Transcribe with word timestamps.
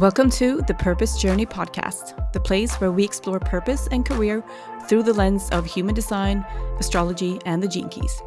Welcome 0.00 0.30
to 0.30 0.62
the 0.62 0.72
Purpose 0.72 1.18
Journey 1.18 1.44
podcast, 1.44 2.32
the 2.32 2.40
place 2.40 2.76
where 2.76 2.90
we 2.90 3.04
explore 3.04 3.38
purpose 3.38 3.86
and 3.92 4.02
career 4.02 4.42
through 4.88 5.02
the 5.02 5.12
lens 5.12 5.50
of 5.50 5.66
human 5.66 5.94
design, 5.94 6.42
astrology, 6.78 7.38
and 7.44 7.62
the 7.62 7.68
gene 7.68 7.90
keys. 7.90 8.22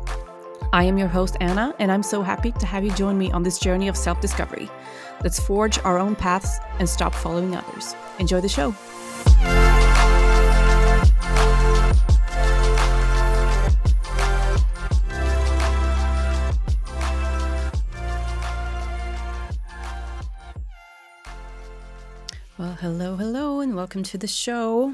I 0.71 0.84
am 0.84 1.00
your 1.00 1.07
host, 1.07 1.36
Anna, 1.41 1.73
and 1.80 1.91
I'm 1.91 2.04
so 2.04 2.21
happy 2.21 2.52
to 2.52 2.68
have 2.68 2.86
you 2.86 2.91
join 2.91 3.18
me 3.18 3.32
on 3.32 3.41
this 3.41 3.57
journey 3.57 3.88
of 3.88 3.98
self 3.98 4.21
discovery. 4.21 4.70
Let's 5.23 5.39
forge 5.39 5.80
our 5.80 5.98
own 5.98 6.16
paths 6.16 6.59
and 6.78 6.88
stop 6.88 7.16
following 7.16 7.55
others. 7.55 7.96
Enjoy 8.20 8.40
the 8.40 8.50
show. 8.50 8.76
Hello, 22.83 23.15
hello, 23.15 23.61
and 23.61 23.78
welcome 23.78 24.04
to 24.04 24.18
the 24.18 24.28
show. 24.28 24.93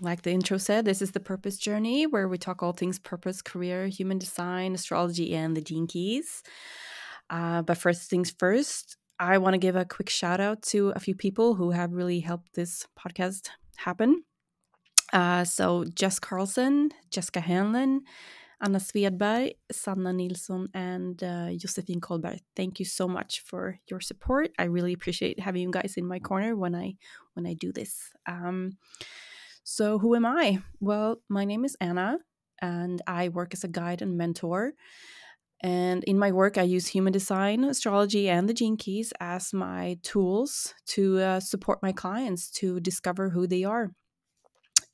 Like 0.00 0.22
the 0.22 0.30
intro 0.30 0.56
said, 0.56 0.86
this 0.86 1.02
is 1.02 1.10
the 1.10 1.20
Purpose 1.20 1.58
Journey 1.58 2.06
where 2.06 2.26
we 2.26 2.38
talk 2.38 2.62
all 2.62 2.72
things 2.72 2.98
purpose, 2.98 3.42
career, 3.42 3.86
human 3.86 4.16
design, 4.16 4.74
astrology, 4.74 5.34
and 5.34 5.54
the 5.54 5.60
gene 5.60 5.86
keys. 5.86 6.42
Uh, 7.28 7.60
but 7.60 7.76
first 7.76 8.08
things 8.08 8.34
first, 8.38 8.96
I 9.20 9.36
want 9.36 9.52
to 9.52 9.58
give 9.58 9.76
a 9.76 9.84
quick 9.84 10.08
shout 10.08 10.40
out 10.40 10.62
to 10.72 10.88
a 10.96 11.00
few 11.00 11.14
people 11.14 11.54
who 11.54 11.72
have 11.72 11.92
really 11.92 12.20
helped 12.20 12.54
this 12.54 12.86
podcast 12.98 13.50
happen. 13.76 14.22
Uh, 15.12 15.44
so, 15.44 15.84
Jess 15.94 16.18
Carlson, 16.18 16.92
Jessica 17.10 17.40
Hanlon, 17.40 18.04
Anna 18.60 18.78
Svedberg, 18.78 19.52
Sanna 19.70 20.12
Nilsson, 20.12 20.68
and 20.74 21.22
uh, 21.22 21.50
Josefin 21.56 22.00
Kolberg. 22.00 22.40
Thank 22.56 22.80
you 22.80 22.84
so 22.84 23.06
much 23.06 23.40
for 23.40 23.78
your 23.88 24.00
support. 24.00 24.50
I 24.58 24.64
really 24.64 24.92
appreciate 24.92 25.38
having 25.38 25.62
you 25.62 25.70
guys 25.70 25.94
in 25.96 26.06
my 26.06 26.18
corner 26.18 26.56
when 26.56 26.74
I 26.74 26.94
when 27.34 27.46
I 27.46 27.54
do 27.54 27.72
this. 27.72 28.10
Um, 28.26 28.72
so, 29.62 29.98
who 29.98 30.14
am 30.16 30.26
I? 30.26 30.60
Well, 30.80 31.20
my 31.28 31.44
name 31.44 31.64
is 31.64 31.76
Anna, 31.80 32.18
and 32.60 33.00
I 33.06 33.28
work 33.28 33.54
as 33.54 33.64
a 33.64 33.68
guide 33.68 34.02
and 34.02 34.16
mentor. 34.16 34.72
And 35.60 36.04
in 36.04 36.18
my 36.18 36.30
work, 36.30 36.56
I 36.56 36.62
use 36.62 36.86
human 36.86 37.12
design, 37.12 37.64
astrology, 37.64 38.28
and 38.28 38.48
the 38.48 38.54
gene 38.54 38.76
keys 38.76 39.12
as 39.20 39.52
my 39.52 39.98
tools 40.02 40.74
to 40.86 41.18
uh, 41.18 41.40
support 41.40 41.80
my 41.82 41.92
clients 41.92 42.48
to 42.52 42.78
discover 42.80 43.30
who 43.30 43.46
they 43.46 43.64
are 43.64 43.90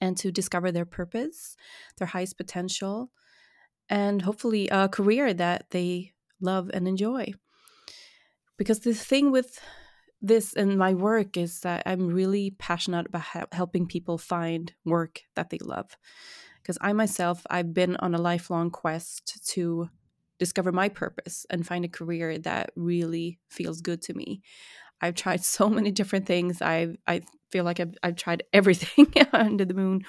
and 0.00 0.16
to 0.18 0.32
discover 0.32 0.72
their 0.72 0.86
purpose, 0.86 1.56
their 1.98 2.08
highest 2.08 2.36
potential, 2.36 3.10
and 3.88 4.22
hopefully 4.22 4.68
a 4.68 4.88
career 4.88 5.34
that 5.34 5.70
they 5.70 6.12
love 6.40 6.70
and 6.72 6.88
enjoy. 6.88 7.32
Because 8.56 8.80
the 8.80 8.94
thing 8.94 9.30
with 9.30 9.58
this 10.22 10.54
and 10.54 10.78
my 10.78 10.94
work 10.94 11.36
is 11.36 11.60
that 11.60 11.82
I'm 11.86 12.08
really 12.08 12.50
passionate 12.58 13.06
about 13.06 13.52
helping 13.52 13.86
people 13.86 14.16
find 14.16 14.72
work 14.84 15.22
that 15.34 15.50
they 15.50 15.58
love. 15.58 15.96
Because 16.62 16.78
I 16.80 16.92
myself, 16.94 17.44
I've 17.50 17.74
been 17.74 17.96
on 17.96 18.14
a 18.14 18.20
lifelong 18.20 18.70
quest 18.70 19.46
to 19.52 19.90
discover 20.38 20.72
my 20.72 20.88
purpose 20.88 21.46
and 21.50 21.66
find 21.66 21.84
a 21.84 21.88
career 21.88 22.38
that 22.38 22.70
really 22.74 23.38
feels 23.50 23.80
good 23.80 24.00
to 24.02 24.14
me. 24.14 24.40
I've 25.00 25.14
tried 25.14 25.44
so 25.58 25.68
many 25.68 25.90
different 25.90 26.26
things. 26.26 26.62
I 26.62 26.96
I 27.06 27.22
feel 27.50 27.64
like 27.64 27.80
I've, 27.80 27.94
I've 28.02 28.16
tried 28.16 28.44
everything 28.52 29.12
under 29.32 29.64
the 29.64 29.74
moon, 29.74 30.02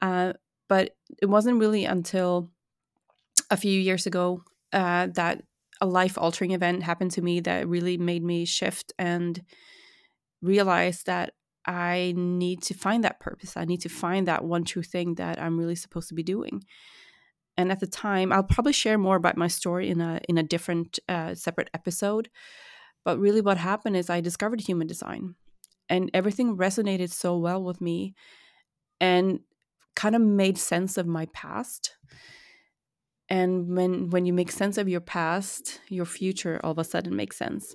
uh, 0.00 0.34
but 0.68 0.96
it 1.20 1.26
wasn't 1.26 1.60
really 1.60 1.84
until 1.84 2.50
a 3.50 3.56
few 3.56 3.80
years 3.80 4.06
ago 4.06 4.42
uh, 4.72 5.08
that 5.14 5.42
a 5.80 5.86
life 5.86 6.16
altering 6.16 6.52
event 6.52 6.82
happened 6.82 7.10
to 7.12 7.22
me 7.22 7.40
that 7.40 7.68
really 7.68 7.96
made 7.96 8.22
me 8.22 8.44
shift 8.44 8.92
and 8.98 9.42
realize 10.42 11.02
that 11.04 11.34
I 11.66 12.12
need 12.16 12.62
to 12.64 12.74
find 12.74 13.04
that 13.04 13.20
purpose. 13.20 13.56
I 13.56 13.64
need 13.64 13.80
to 13.82 13.88
find 13.88 14.28
that 14.28 14.44
one 14.44 14.64
true 14.64 14.82
thing 14.82 15.14
that 15.14 15.40
I'm 15.40 15.58
really 15.58 15.74
supposed 15.74 16.08
to 16.08 16.14
be 16.14 16.22
doing. 16.22 16.62
And 17.56 17.70
at 17.70 17.80
the 17.80 17.86
time, 17.86 18.32
I'll 18.32 18.42
probably 18.42 18.72
share 18.72 18.98
more 18.98 19.16
about 19.16 19.36
my 19.36 19.48
story 19.48 19.88
in 19.88 20.00
a 20.00 20.20
in 20.28 20.38
a 20.38 20.42
different 20.42 20.98
uh, 21.08 21.34
separate 21.34 21.70
episode. 21.72 22.28
But 23.04 23.18
really, 23.18 23.40
what 23.40 23.58
happened 23.58 23.96
is 23.96 24.10
I 24.10 24.20
discovered 24.20 24.60
human 24.60 24.86
design, 24.86 25.36
and 25.88 26.10
everything 26.12 26.56
resonated 26.56 27.10
so 27.10 27.38
well 27.38 27.62
with 27.62 27.80
me, 27.80 28.14
and 29.00 29.40
kind 29.94 30.16
of 30.16 30.22
made 30.22 30.58
sense 30.58 30.98
of 30.98 31.06
my 31.06 31.26
past 31.26 31.94
and 33.28 33.76
when 33.76 34.10
when 34.10 34.26
you 34.26 34.32
make 34.32 34.50
sense 34.50 34.78
of 34.78 34.88
your 34.88 35.00
past 35.00 35.80
your 35.88 36.04
future 36.04 36.60
all 36.62 36.72
of 36.72 36.78
a 36.78 36.84
sudden 36.84 37.16
makes 37.16 37.36
sense. 37.36 37.74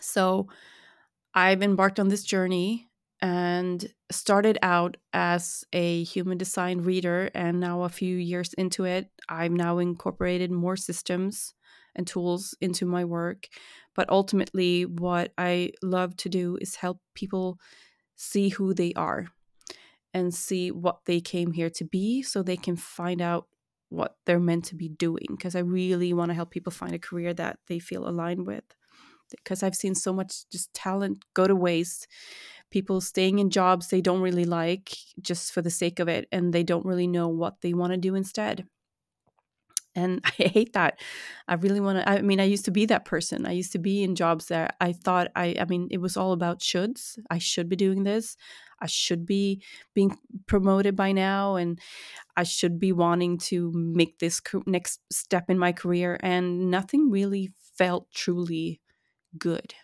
So 0.00 0.48
i've 1.34 1.62
embarked 1.62 2.00
on 2.00 2.08
this 2.08 2.22
journey 2.22 2.88
and 3.20 3.92
started 4.12 4.58
out 4.62 4.96
as 5.12 5.64
a 5.72 6.04
human 6.04 6.38
design 6.38 6.78
reader 6.78 7.30
and 7.34 7.58
now 7.58 7.82
a 7.82 7.88
few 7.88 8.16
years 8.16 8.54
into 8.54 8.84
it 8.84 9.10
i've 9.28 9.52
now 9.52 9.78
incorporated 9.78 10.50
more 10.50 10.76
systems 10.76 11.54
and 11.96 12.06
tools 12.06 12.54
into 12.60 12.86
my 12.86 13.04
work. 13.04 13.48
But 13.94 14.08
ultimately 14.08 14.84
what 14.86 15.32
i 15.36 15.72
love 15.82 16.16
to 16.18 16.28
do 16.28 16.56
is 16.60 16.76
help 16.76 17.00
people 17.14 17.58
see 18.14 18.50
who 18.50 18.72
they 18.72 18.92
are 18.94 19.26
and 20.14 20.32
see 20.32 20.70
what 20.70 21.00
they 21.06 21.20
came 21.20 21.52
here 21.52 21.70
to 21.70 21.84
be 21.84 22.22
so 22.22 22.42
they 22.42 22.56
can 22.56 22.76
find 22.76 23.20
out 23.20 23.46
what 23.90 24.16
they're 24.26 24.40
meant 24.40 24.64
to 24.66 24.74
be 24.74 24.88
doing 24.88 25.26
because 25.30 25.54
I 25.56 25.60
really 25.60 26.12
want 26.12 26.30
to 26.30 26.34
help 26.34 26.50
people 26.50 26.72
find 26.72 26.94
a 26.94 26.98
career 26.98 27.34
that 27.34 27.58
they 27.68 27.78
feel 27.78 28.08
aligned 28.08 28.46
with. 28.46 28.64
Because 29.30 29.62
I've 29.62 29.74
seen 29.74 29.94
so 29.94 30.12
much 30.12 30.48
just 30.50 30.72
talent 30.72 31.22
go 31.34 31.46
to 31.46 31.54
waste, 31.54 32.06
people 32.70 33.00
staying 33.00 33.38
in 33.38 33.50
jobs 33.50 33.88
they 33.88 34.00
don't 34.00 34.22
really 34.22 34.44
like 34.46 34.96
just 35.20 35.52
for 35.52 35.62
the 35.62 35.70
sake 35.70 36.00
of 36.00 36.08
it, 36.08 36.28
and 36.32 36.52
they 36.52 36.62
don't 36.62 36.86
really 36.86 37.06
know 37.06 37.28
what 37.28 37.60
they 37.60 37.74
want 37.74 37.92
to 37.92 37.98
do 37.98 38.14
instead. 38.14 38.66
And 39.98 40.20
I 40.24 40.42
hate 40.42 40.72
that. 40.74 41.00
I 41.48 41.54
really 41.54 41.80
want 41.80 41.98
to. 41.98 42.08
I 42.08 42.22
mean, 42.22 42.40
I 42.40 42.44
used 42.44 42.64
to 42.66 42.70
be 42.70 42.86
that 42.86 43.04
person. 43.04 43.46
I 43.46 43.52
used 43.52 43.72
to 43.72 43.78
be 43.78 44.02
in 44.02 44.14
jobs 44.14 44.46
that 44.46 44.76
I 44.80 44.92
thought 44.92 45.28
I. 45.34 45.56
I 45.58 45.64
mean, 45.64 45.88
it 45.90 45.98
was 45.98 46.16
all 46.16 46.32
about 46.32 46.60
shoulds. 46.60 47.18
I 47.30 47.38
should 47.38 47.68
be 47.68 47.76
doing 47.76 48.04
this. 48.04 48.36
I 48.80 48.86
should 48.86 49.26
be 49.26 49.62
being 49.94 50.16
promoted 50.46 50.94
by 50.94 51.10
now 51.10 51.56
and 51.56 51.80
I 52.36 52.44
should 52.44 52.78
be 52.78 52.92
wanting 52.92 53.38
to 53.50 53.72
make 53.74 54.20
this 54.20 54.40
next 54.66 55.00
step 55.10 55.50
in 55.50 55.58
my 55.58 55.72
career. 55.72 56.18
And 56.22 56.70
nothing 56.70 57.10
really 57.10 57.50
felt 57.76 58.10
truly 58.12 58.80
good. 59.36 59.74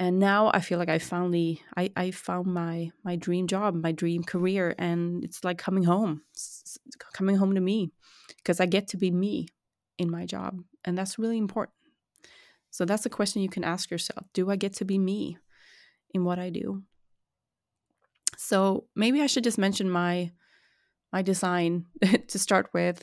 And 0.00 0.20
now 0.20 0.50
I 0.54 0.60
feel 0.60 0.78
like 0.78 0.88
I 0.88 0.98
finally 0.98 1.60
I, 1.76 1.90
I 1.96 2.12
found 2.12 2.46
my 2.46 2.92
my 3.02 3.16
dream 3.16 3.48
job, 3.48 3.74
my 3.74 3.90
dream 3.90 4.22
career, 4.22 4.74
and 4.78 5.24
it's 5.24 5.42
like 5.42 5.58
coming 5.58 5.82
home, 5.82 6.22
it's 6.30 6.78
coming 7.12 7.34
home 7.34 7.56
to 7.56 7.60
me, 7.60 7.90
because 8.38 8.60
I 8.60 8.66
get 8.66 8.88
to 8.88 8.96
be 8.96 9.10
me 9.10 9.48
in 9.98 10.10
my 10.10 10.24
job, 10.24 10.62
and 10.84 10.96
that's 10.96 11.18
really 11.18 11.38
important. 11.38 11.74
So 12.70 12.84
that's 12.84 13.06
a 13.06 13.10
question 13.10 13.42
you 13.42 13.48
can 13.48 13.64
ask 13.64 13.90
yourself: 13.90 14.26
Do 14.32 14.50
I 14.50 14.56
get 14.56 14.74
to 14.74 14.84
be 14.84 14.98
me 14.98 15.38
in 16.14 16.24
what 16.24 16.38
I 16.38 16.50
do? 16.50 16.82
So 18.36 18.86
maybe 18.94 19.20
I 19.20 19.26
should 19.26 19.44
just 19.44 19.58
mention 19.58 19.90
my 19.90 20.32
my 21.12 21.22
design 21.22 21.86
to 22.28 22.38
start 22.38 22.68
with. 22.72 23.02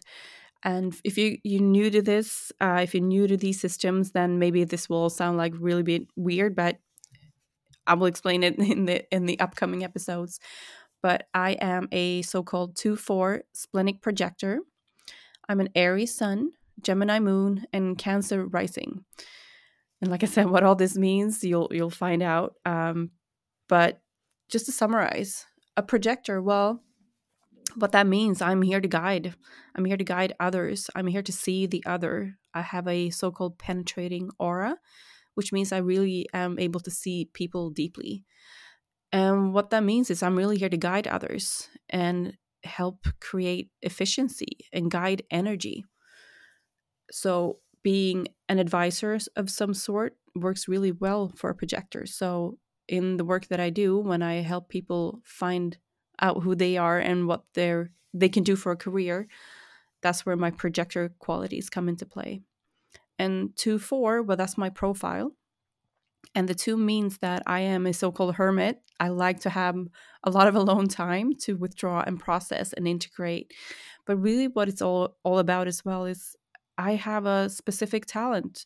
And 0.64 0.96
if 1.04 1.18
you 1.18 1.38
you're 1.44 1.62
new 1.62 1.90
to 1.90 2.02
this, 2.02 2.52
uh, 2.60 2.80
if 2.82 2.94
you're 2.94 3.04
new 3.04 3.28
to 3.28 3.38
these 3.38 3.60
systems, 3.60 4.12
then 4.12 4.40
maybe 4.40 4.64
this 4.64 4.90
will 4.90 5.10
sound 5.10 5.38
like 5.38 5.54
really 5.58 5.84
bit 5.84 6.08
weird, 6.16 6.56
but 6.56 6.78
I 7.88 7.94
will 7.94 8.08
explain 8.08 8.44
it 8.44 8.58
in 8.60 8.86
the 8.86 9.04
in 9.14 9.26
the 9.26 9.40
upcoming 9.40 9.84
episodes. 9.84 10.40
But 11.04 11.28
I 11.36 11.52
am 11.62 11.88
a 11.92 12.24
so-called 12.24 12.76
two 12.76 12.96
four 12.96 13.44
splenic 13.54 14.02
projector. 14.02 14.60
I'm 15.48 15.60
an 15.60 15.70
Aries 15.76 16.16
Sun, 16.16 16.52
Gemini 16.82 17.20
Moon, 17.20 17.66
and 17.74 17.98
Cancer 17.98 18.46
Rising. 18.46 19.04
And 20.02 20.12
like 20.12 20.24
I 20.24 20.28
said, 20.28 20.50
what 20.50 20.64
all 20.64 20.76
this 20.76 20.98
means, 20.98 21.44
you'll 21.44 21.70
you'll 21.72 21.90
find 21.90 22.22
out. 22.22 22.56
Um, 22.66 23.12
but 23.68 24.02
just 24.50 24.66
to 24.68 24.72
summarize, 24.72 25.46
a 25.76 25.84
projector, 25.84 26.42
well, 26.42 26.82
what 27.76 27.92
that 27.92 28.08
means, 28.08 28.42
I'm 28.42 28.62
here 28.62 28.80
to 28.80 28.88
guide. 28.88 29.36
I'm 29.76 29.86
here 29.86 29.98
to 29.98 30.04
guide 30.04 30.34
others. 30.40 30.90
I'm 30.96 31.08
here 31.08 31.24
to 31.24 31.32
see 31.32 31.66
the 31.66 31.84
other. 31.86 32.38
I 32.54 32.62
have 32.62 32.88
a 32.88 33.10
so 33.10 33.32
called 33.32 33.58
penetrating 33.58 34.30
aura, 34.40 34.78
which 35.34 35.52
means 35.52 35.72
I 35.72 35.78
really 35.78 36.28
am 36.34 36.58
able 36.60 36.80
to 36.82 36.92
see 36.92 37.30
people 37.34 37.70
deeply. 37.70 38.24
And 39.12 39.54
what 39.54 39.70
that 39.72 39.84
means 39.84 40.10
is 40.10 40.24
I'm 40.24 40.38
really 40.38 40.58
here 40.58 40.70
to 40.70 40.78
guide 40.78 41.08
others 41.08 41.70
and 41.90 42.38
help 42.66 43.08
create 43.20 43.70
efficiency 43.82 44.66
and 44.74 44.92
guide 44.92 45.24
energy. 45.32 45.86
So, 47.12 47.60
being 47.84 48.28
an 48.50 48.58
advisor 48.60 49.18
of 49.36 49.50
some 49.50 49.74
sort 49.74 50.18
works 50.36 50.68
really 50.68 50.92
well 50.92 51.32
for 51.36 51.50
a 51.50 51.56
projector. 51.56 52.06
So, 52.06 52.58
in 52.88 53.18
the 53.18 53.26
work 53.26 53.48
that 53.48 53.60
I 53.60 53.70
do 53.70 53.98
when 54.00 54.22
I 54.22 54.42
help 54.42 54.70
people 54.70 55.22
find 55.24 55.78
out 56.20 56.44
who 56.44 56.56
they 56.56 56.78
are 56.78 57.00
and 57.00 57.28
what 57.28 57.44
they're 57.54 57.92
they 58.14 58.30
can 58.30 58.44
do 58.44 58.56
for 58.56 58.72
a 58.72 58.78
career, 58.78 59.28
that's 60.02 60.26
where 60.26 60.38
my 60.38 60.52
projector 60.52 61.10
qualities 61.20 61.70
come 61.70 61.90
into 61.90 62.06
play. 62.06 62.42
And 63.20 63.56
two 63.56 63.80
four, 63.80 64.22
well, 64.22 64.38
that's 64.38 64.58
my 64.58 64.70
profile. 64.70 65.32
And 66.34 66.48
the 66.48 66.56
two 66.56 66.76
means 66.78 67.20
that 67.20 67.44
I 67.46 67.62
am 67.62 67.86
a 67.86 67.94
so 67.94 68.12
called 68.12 68.36
hermit. 68.36 68.82
I 69.00 69.10
like 69.10 69.42
to 69.42 69.50
have 69.50 69.76
a 70.24 70.32
lot 70.32 70.48
of 70.48 70.56
alone 70.56 70.88
time 70.88 71.34
to 71.42 71.54
withdraw 71.54 72.04
and 72.06 72.20
process 72.20 72.74
and 72.74 72.88
integrate. 72.88 73.54
But 74.06 74.18
really, 74.18 74.48
what 74.48 74.68
it's 74.68 74.82
all, 74.82 75.18
all 75.24 75.40
about 75.40 75.68
as 75.68 75.84
well 75.86 76.06
is 76.06 76.36
I 76.78 76.96
have 76.96 77.26
a 77.26 77.50
specific 77.50 78.06
talent, 78.06 78.66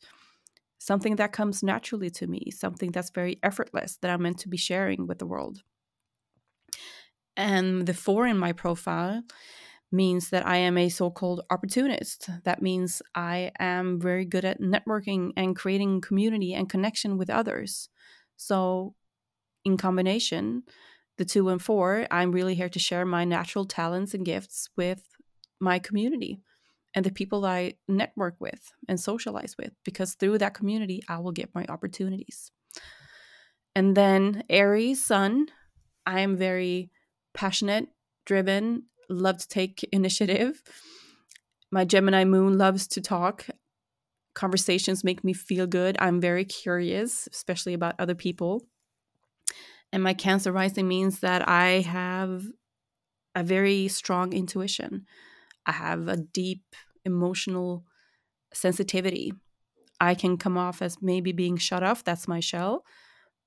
something 0.78 1.16
that 1.18 1.32
comes 1.32 1.62
naturally 1.62 2.10
to 2.12 2.28
me, 2.28 2.52
something 2.52 2.92
that's 2.92 3.12
very 3.12 3.38
effortless 3.44 3.98
that 4.02 4.12
I'm 4.12 4.22
meant 4.24 4.40
to 4.40 4.50
be 4.50 4.58
sharing 4.58 5.08
with 5.08 5.20
the 5.20 5.28
world. 5.28 5.64
And 7.38 7.86
the 7.86 7.94
four 7.94 8.28
in 8.28 8.38
my 8.38 8.52
profile 8.52 9.24
means 9.92 10.30
that 10.30 10.46
I 10.46 10.58
am 10.58 10.78
a 10.78 10.90
so 10.90 11.10
called 11.10 11.42
opportunist. 11.50 12.30
That 12.44 12.62
means 12.62 13.02
I 13.16 13.52
am 13.60 14.00
very 14.00 14.26
good 14.26 14.46
at 14.46 14.62
networking 14.62 15.32
and 15.36 15.56
creating 15.56 16.02
community 16.02 16.54
and 16.54 16.70
connection 16.70 17.18
with 17.18 17.30
others. 17.30 17.90
So, 18.38 18.96
in 19.66 19.78
combination, 19.78 20.64
the 21.18 21.26
two 21.26 21.50
and 21.50 21.62
four, 21.62 22.08
I'm 22.10 22.32
really 22.32 22.56
here 22.56 22.70
to 22.70 22.80
share 22.80 23.06
my 23.06 23.26
natural 23.26 23.66
talents 23.66 24.14
and 24.14 24.26
gifts 24.26 24.70
with 24.78 25.04
my 25.60 25.80
community 25.80 26.40
and 26.96 27.06
the 27.06 27.12
people 27.12 27.46
I 27.46 27.74
network 27.88 28.36
with 28.40 28.72
and 28.88 29.00
socialize 29.00 29.56
with, 29.58 29.74
because 29.84 30.14
through 30.14 30.38
that 30.40 30.54
community, 30.54 31.02
I 31.08 31.20
will 31.20 31.32
get 31.32 31.54
my 31.54 31.66
opportunities. 31.68 32.52
And 33.76 33.96
then 33.96 34.44
Aries, 34.50 35.04
Sun, 35.04 35.48
I 36.06 36.22
am 36.22 36.38
very 36.38 36.90
passionate, 37.34 37.88
driven, 38.26 38.84
love 39.10 39.38
to 39.40 39.48
take 39.48 39.88
initiative. 39.92 40.62
My 41.72 41.86
Gemini 41.86 42.26
moon 42.26 42.58
loves 42.58 42.88
to 42.88 43.02
talk. 43.02 43.48
Conversations 44.34 45.04
make 45.04 45.24
me 45.24 45.34
feel 45.34 45.68
good. 45.68 45.98
I'm 46.00 46.22
very 46.22 46.46
curious, 46.46 47.28
especially 47.32 47.74
about 47.74 47.96
other 48.00 48.16
people. 48.16 48.66
And 49.92 50.04
my 50.04 50.14
Cancer 50.14 50.52
rising 50.52 50.88
means 50.88 51.20
that 51.20 51.48
I 51.48 51.82
have 51.82 52.44
a 53.36 53.44
very 53.44 53.88
strong 53.88 54.34
intuition. 54.34 55.06
I 55.66 55.72
have 55.74 56.08
a 56.08 56.18
deep 56.18 56.64
emotional 57.06 57.86
sensitivity. 58.54 59.34
I 60.00 60.16
can 60.16 60.38
come 60.38 60.58
off 60.58 60.82
as 60.82 61.02
maybe 61.02 61.32
being 61.32 61.58
shut 61.58 61.84
off, 61.84 62.04
that's 62.04 62.28
my 62.28 62.40
shell, 62.40 62.86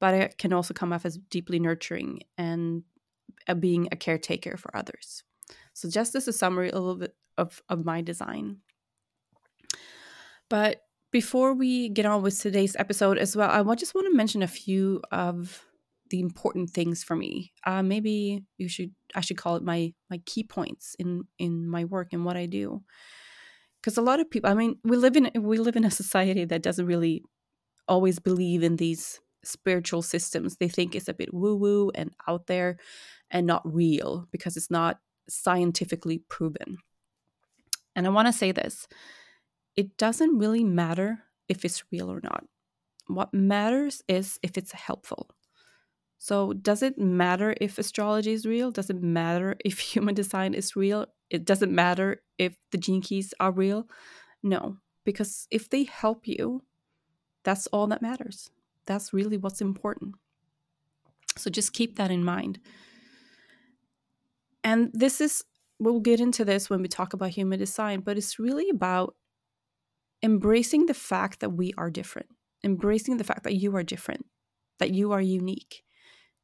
but 0.00 0.15
I 0.15 0.31
can 0.37 0.53
also 0.53 0.75
come 0.75 0.93
off 0.93 1.06
as 1.06 1.17
deeply 1.17 1.58
nurturing 1.58 2.20
and 2.37 2.82
uh, 3.49 3.55
being 3.55 3.88
a 3.91 3.97
caretaker 3.97 4.56
for 4.56 4.76
others. 4.76 5.25
So, 5.72 5.88
just 5.88 6.14
as 6.14 6.28
a 6.28 6.32
summary, 6.32 6.70
a 6.70 6.78
little 6.78 6.96
bit 6.96 7.14
of, 7.38 7.62
of 7.69 7.84
my 7.84 8.02
design. 8.02 8.58
But 10.48 10.82
before 11.10 11.54
we 11.54 11.88
get 11.88 12.06
on 12.06 12.22
with 12.22 12.38
today's 12.40 12.76
episode 12.76 13.19
as 13.19 13.36
well, 13.36 13.50
I 13.50 13.74
just 13.74 13.94
want 13.94 14.06
to 14.10 14.16
mention 14.16 14.42
a 14.42 14.48
few 14.48 15.00
of 15.10 15.64
the 16.12 16.20
important 16.20 16.70
things 16.70 17.02
for 17.02 17.16
me. 17.16 17.52
Uh, 17.64 17.82
maybe 17.82 18.44
you 18.58 18.69
should 18.69 18.92
I 19.14 19.22
should 19.22 19.38
call 19.38 19.56
it 19.56 19.62
my 19.62 19.94
my 20.10 20.19
key 20.26 20.44
points 20.44 20.94
in 20.98 21.24
in 21.38 21.66
my 21.66 21.84
work 21.84 22.12
and 22.12 22.24
what 22.24 22.36
I 22.36 22.46
do. 22.46 22.82
Because 23.80 23.96
a 23.96 24.02
lot 24.02 24.20
of 24.20 24.30
people, 24.30 24.48
I 24.48 24.54
mean, 24.54 24.76
we 24.84 24.96
live 24.96 25.16
in 25.16 25.30
we 25.34 25.58
live 25.58 25.74
in 25.74 25.84
a 25.84 25.90
society 25.90 26.44
that 26.44 26.62
doesn't 26.62 26.86
really 26.86 27.22
always 27.88 28.19
believe 28.19 28.62
in 28.62 28.76
these 28.76 29.20
spiritual 29.42 30.02
systems. 30.02 30.56
They 30.56 30.69
think 30.69 30.94
it's 30.94 31.08
a 31.08 31.14
bit 31.14 31.32
woo 31.34 31.56
woo 31.56 31.90
and 31.94 32.12
out 32.28 32.46
there 32.46 32.76
and 33.30 33.46
not 33.46 33.62
real 33.64 34.28
because 34.30 34.56
it's 34.56 34.70
not 34.70 34.98
scientifically 35.28 36.19
proven. 36.19 36.78
And 37.94 38.06
I 38.06 38.10
want 38.10 38.28
to 38.28 38.32
say 38.32 38.52
this 38.52 38.86
it 39.76 39.96
doesn't 39.96 40.38
really 40.38 40.64
matter 40.64 41.20
if 41.48 41.64
it's 41.64 41.84
real 41.90 42.10
or 42.10 42.20
not. 42.22 42.44
What 43.06 43.34
matters 43.34 44.02
is 44.08 44.38
if 44.42 44.56
it's 44.56 44.72
helpful. 44.72 45.30
So, 46.19 46.52
does 46.52 46.82
it 46.82 46.98
matter 46.98 47.54
if 47.60 47.78
astrology 47.78 48.32
is 48.32 48.46
real? 48.46 48.70
Does 48.70 48.90
it 48.90 49.02
matter 49.02 49.56
if 49.64 49.80
human 49.80 50.14
design 50.14 50.54
is 50.54 50.76
real? 50.76 51.06
It 51.30 51.44
doesn't 51.44 51.74
matter 51.74 52.22
if 52.38 52.56
the 52.70 52.78
gene 52.78 53.02
keys 53.02 53.34
are 53.40 53.50
real? 53.50 53.88
No, 54.42 54.76
because 55.04 55.48
if 55.50 55.69
they 55.69 55.84
help 55.84 56.28
you, 56.28 56.62
that's 57.44 57.66
all 57.69 57.86
that 57.88 58.02
matters. 58.02 58.50
That's 58.86 59.12
really 59.12 59.36
what's 59.36 59.60
important. 59.60 60.14
So, 61.36 61.50
just 61.50 61.72
keep 61.72 61.96
that 61.96 62.10
in 62.10 62.22
mind. 62.22 62.60
And 64.64 64.91
this 64.93 65.20
is, 65.20 65.43
we'll 65.79 66.00
get 66.00 66.20
into 66.20 66.44
this 66.44 66.70
when 66.70 66.82
we 66.82 66.88
talk 66.88 67.12
about 67.12 67.31
human 67.31 67.59
design, 67.59 68.00
but 68.00 68.17
it's 68.17 68.38
really 68.38 68.69
about 68.70 69.14
embracing 70.23 70.87
the 70.87 70.94
fact 70.94 71.41
that 71.41 71.50
we 71.50 71.75
are 71.76 71.91
different, 71.91 72.29
embracing 72.62 73.17
the 73.17 73.25
fact 73.25 73.43
that 73.44 73.56
you 73.56 73.75
are 73.76 73.82
different, 73.82 74.26
that 74.79 74.93
you 74.93 75.12
are 75.12 75.20
unique. 75.20 75.82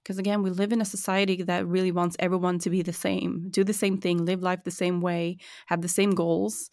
Because 0.02 0.18
again, 0.18 0.42
we 0.42 0.50
live 0.50 0.72
in 0.72 0.80
a 0.80 0.86
society 0.86 1.42
that 1.42 1.66
really 1.66 1.92
wants 1.92 2.16
everyone 2.18 2.58
to 2.60 2.70
be 2.70 2.82
the 2.82 2.92
same, 2.92 3.48
do 3.50 3.62
the 3.62 3.72
same 3.72 3.98
thing, 3.98 4.24
live 4.24 4.42
life 4.42 4.64
the 4.64 4.70
same 4.70 5.00
way, 5.00 5.38
have 5.66 5.82
the 5.82 5.88
same 5.88 6.12
goals. 6.12 6.70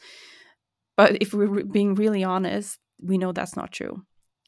But 0.96 1.22
if 1.22 1.34
we're 1.34 1.64
being 1.66 1.96
really 1.96 2.24
honest, 2.24 2.80
we 3.02 3.18
know 3.18 3.34
that's 3.34 3.58
not 3.58 3.72
true. 3.72 4.04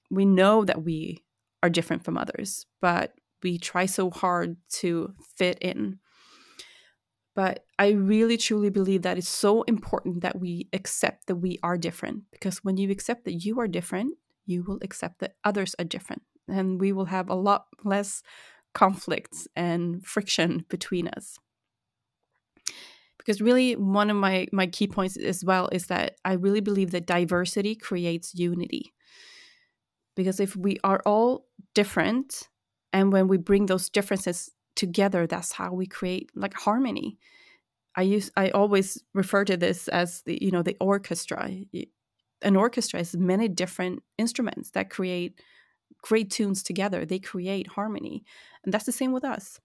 We 0.09 0.25
know 0.25 0.63
that 0.63 0.83
we 0.83 1.23
are 1.61 1.69
different 1.69 2.05
from 2.05 2.17
others, 2.17 2.65
but 2.81 3.13
we 3.43 3.57
try 3.57 3.85
so 3.87 4.09
hard 4.09 4.55
to 4.79 5.13
fit 5.35 5.57
in. 5.61 5.99
But 7.37 7.65
I 7.77 7.89
really 7.89 8.35
truly 8.35 8.71
believe 8.71 9.03
that 9.03 9.19
it's 9.19 9.29
so 9.29 9.61
important 9.61 10.21
that 10.21 10.39
we 10.39 10.69
accept 10.73 11.27
that 11.27 11.35
we 11.35 11.59
are 11.61 11.77
different 11.77 12.23
because 12.31 12.63
when 12.63 12.77
you 12.77 12.89
accept 12.89 13.25
that 13.25 13.45
you 13.45 13.59
are 13.59 13.67
different, 13.67 14.15
you 14.47 14.63
will 14.63 14.79
accept 14.81 15.19
that 15.19 15.35
others 15.43 15.75
are 15.77 15.85
different. 15.85 16.23
And 16.47 16.81
we 16.81 16.91
will 16.91 17.05
have 17.05 17.29
a 17.29 17.35
lot 17.35 17.67
less 17.83 18.23
conflicts 18.73 19.47
and 19.55 20.03
friction 20.03 20.65
between 20.67 21.09
us. 21.09 21.37
Because 23.19 23.39
really, 23.39 23.75
one 23.75 24.09
of 24.09 24.15
my, 24.15 24.47
my 24.51 24.65
key 24.65 24.87
points 24.87 25.15
as 25.15 25.45
well 25.45 25.69
is 25.71 25.85
that 25.87 26.15
I 26.25 26.33
really 26.33 26.61
believe 26.61 26.89
that 26.89 27.05
diversity 27.05 27.75
creates 27.75 28.33
unity. 28.33 28.95
Because 30.15 30.39
if 30.39 30.55
we 30.55 30.79
are 30.83 31.03
all 31.05 31.45
different, 31.75 32.49
and 32.91 33.13
when 33.13 33.27
we 33.27 33.37
bring 33.37 33.67
those 33.67 33.91
differences 33.91 34.49
together 34.77 35.27
that's 35.27 35.51
how 35.51 35.73
we 35.73 35.85
create 35.85 36.31
like 36.35 36.53
harmony. 36.53 37.17
I 37.95 38.03
use 38.03 38.31
i 38.37 38.49
always 38.51 39.03
refer 39.13 39.43
to 39.45 39.57
this 39.57 39.87
as 39.87 40.21
the 40.21 40.37
you 40.41 40.51
know 40.51 40.63
the 40.63 40.77
orchestra. 40.79 41.51
An 42.43 42.55
orchestra 42.55 42.99
is 42.99 43.17
many 43.17 43.47
different 43.47 44.03
instruments 44.17 44.71
that 44.71 44.91
create 44.91 45.41
great 46.03 46.29
tunes 46.29 46.63
together. 46.63 47.05
They 47.05 47.19
create 47.19 47.67
harmony 47.67 48.23
and 48.63 48.73
that's 48.73 48.85
the 48.85 48.91
same 48.91 49.11
with 49.11 49.25
us. 49.25 49.59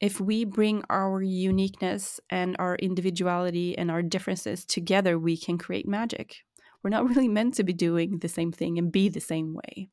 If 0.00 0.20
we 0.20 0.44
bring 0.44 0.82
our 0.90 1.22
uniqueness 1.22 2.18
and 2.28 2.56
our 2.58 2.74
individuality 2.76 3.78
and 3.78 3.90
our 3.90 4.02
differences 4.02 4.64
together 4.64 5.18
we 5.18 5.36
can 5.36 5.58
create 5.58 5.86
magic. 5.86 6.38
We're 6.82 6.90
not 6.90 7.08
really 7.08 7.28
meant 7.28 7.54
to 7.54 7.64
be 7.64 7.72
doing 7.74 8.18
the 8.18 8.28
same 8.28 8.50
thing 8.50 8.78
and 8.78 8.90
be 8.90 9.08
the 9.08 9.20
same 9.20 9.54
way. 9.54 9.90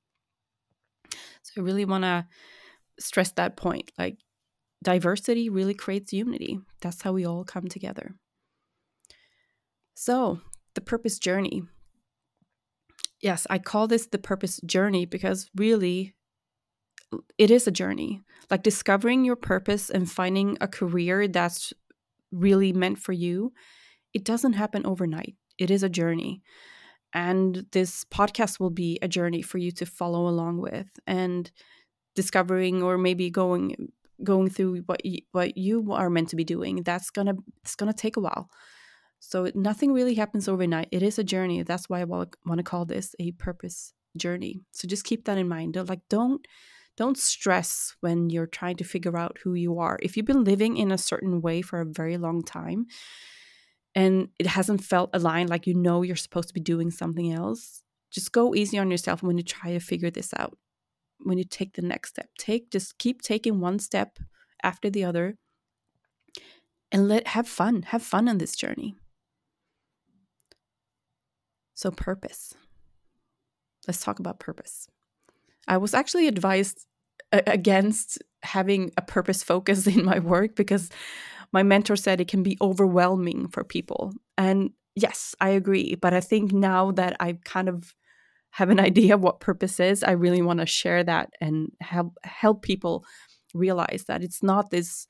So 1.44 1.62
i 1.62 1.64
really 1.64 1.86
want 1.86 2.04
to 2.04 2.26
stress 3.00 3.32
that 3.34 3.58
point. 3.58 3.92
Like 3.98 4.18
diversity 4.84 5.50
really 5.50 5.74
creates 5.74 6.14
unity. 6.14 6.60
That's 6.82 7.02
how 7.02 7.14
we 7.14 7.26
all 7.26 7.44
come 7.44 7.68
together. 7.68 8.16
So, 9.94 10.40
the 10.76 10.82
purpose 10.82 11.20
journey. 11.20 11.64
Yes, 13.22 13.46
I 13.50 13.60
call 13.60 13.88
this 13.88 14.08
the 14.08 14.18
purpose 14.18 14.62
journey 14.66 15.06
because 15.06 15.50
really 15.56 16.16
it 17.38 17.52
is 17.52 17.68
a 17.68 17.72
journey. 17.72 18.22
Like 18.50 18.64
discovering 18.64 19.26
your 19.26 19.36
purpose 19.36 19.90
and 19.90 20.10
finding 20.10 20.58
a 20.62 20.68
career 20.68 21.28
that's 21.28 21.74
really 22.32 22.72
meant 22.72 23.00
for 23.00 23.12
you, 23.12 23.52
it 24.14 24.24
doesn't 24.24 24.54
happen 24.54 24.86
overnight. 24.86 25.36
It 25.58 25.72
is 25.72 25.84
a 25.84 25.90
journey. 25.90 26.42
And 27.14 27.66
this 27.72 28.06
podcast 28.06 28.60
will 28.60 28.70
be 28.70 29.00
a 29.02 29.08
journey 29.08 29.42
for 29.42 29.58
you 29.58 29.72
to 29.74 29.86
follow 29.86 30.28
along 30.28 30.60
with. 30.60 30.88
And 31.08 31.52
discovering 32.22 32.84
or 32.84 32.98
maybe 32.98 33.30
going 33.30 33.64
going 34.22 34.50
through 34.50 34.74
what 34.90 35.06
you, 35.06 35.20
what 35.32 35.58
you 35.58 35.94
are 35.94 36.10
meant 36.10 36.30
to 36.30 36.36
be 36.36 36.44
doing 36.44 36.84
that's 36.84 37.10
gonna 37.10 37.36
it's 37.64 37.76
gonna 37.76 37.94
take 37.94 38.18
a 38.18 38.26
while. 38.28 38.50
So 39.22 39.50
nothing 39.54 39.92
really 39.94 40.16
happens 40.16 40.48
overnight. 40.48 40.90
It 40.92 41.04
is 41.04 41.20
a 41.20 41.30
journey. 41.34 41.64
That's 41.64 41.90
why 41.90 42.02
i 42.02 42.06
want 42.06 42.36
to 42.58 42.64
call 42.64 42.86
this 42.86 43.16
a 43.20 43.32
purpose 43.32 43.94
journey. 44.18 44.62
So 44.72 44.88
just 44.88 45.06
keep 45.06 45.26
that 45.26 45.38
in 45.38 45.48
mind. 45.48 45.78
Like 45.94 46.02
don't 46.10 46.46
don't 46.98 47.18
stress 47.18 47.96
when 48.02 48.30
you're 48.30 48.54
trying 48.60 48.78
to 48.78 48.84
figure 48.94 49.18
out 49.18 49.38
who 49.42 49.54
you 49.54 49.80
are. 49.80 49.98
If 50.02 50.18
you've 50.18 50.32
been 50.34 50.44
living 50.44 50.76
in 50.76 50.92
a 50.92 50.98
certain 50.98 51.42
way 51.42 51.62
for 51.62 51.80
a 51.80 51.86
very 52.02 52.18
long 52.18 52.42
time 52.44 52.88
and 53.96 54.28
it 54.38 54.48
hasn't 54.48 54.84
felt 54.84 55.10
aligned 55.14 55.50
like 55.50 55.68
you 55.68 55.74
know 55.74 56.02
you're 56.02 56.26
supposed 56.26 56.50
to 56.50 56.54
be 56.54 56.60
doing 56.74 56.92
something 56.92 57.32
else 57.32 57.84
just 58.12 58.32
go 58.32 58.56
easy 58.56 58.78
on 58.78 58.92
yourself 58.92 59.22
when 59.22 59.38
you 59.38 59.44
try 59.44 59.72
to 59.72 59.80
figure 59.80 60.12
this 60.12 60.34
out 60.38 60.58
when 61.20 61.38
you 61.38 61.44
take 61.44 61.74
the 61.74 61.82
next 61.82 62.10
step. 62.10 62.30
Take 62.38 62.72
just 62.72 62.98
keep 62.98 63.22
taking 63.22 63.60
one 63.60 63.80
step 63.80 64.20
after 64.64 64.90
the 64.90 65.04
other 65.04 65.38
and 66.92 67.08
let 67.08 67.28
have 67.30 67.48
fun. 67.48 67.84
Have 67.84 68.04
fun 68.04 68.28
on 68.28 68.38
this 68.38 68.56
journey. 68.56 68.96
So 71.76 71.92
purpose. 71.92 72.54
Let's 73.88 74.04
talk 74.04 74.20
about 74.20 74.40
purpose. 74.40 74.88
I 75.68 75.78
was 75.78 75.94
actually 75.94 76.28
advised 76.28 76.86
against 77.32 78.22
having 78.44 78.92
a 78.98 79.02
purpose 79.02 79.44
focus 79.44 79.88
in 79.96 80.04
my 80.04 80.20
work 80.20 80.56
because 80.56 80.90
my 81.52 81.64
mentor 81.64 81.96
said 81.96 82.20
it 82.20 82.28
can 82.28 82.44
be 82.44 82.58
overwhelming 82.62 83.48
for 83.48 83.64
people. 83.64 84.14
And 84.38 84.72
yes, 84.96 85.36
I 85.40 85.50
agree. 85.50 85.96
But 85.96 86.14
I 86.14 86.22
think 86.22 86.52
now 86.52 86.92
that 86.92 87.16
i've 87.20 87.44
kind 87.44 87.70
of 87.70 87.96
have 88.52 88.70
an 88.70 88.80
idea 88.90 89.16
of 89.16 89.22
what 89.22 89.40
purpose 89.40 89.80
is, 89.80 90.04
I 90.04 90.12
really 90.12 90.42
want 90.42 90.60
to 90.60 90.66
share 90.66 91.04
that 91.04 91.32
and 91.42 91.72
help 91.82 92.18
help 92.24 92.62
people 92.62 93.06
realize 93.54 94.06
that 94.08 94.24
it's 94.24 94.44
not 94.44 94.70
this 94.70 95.08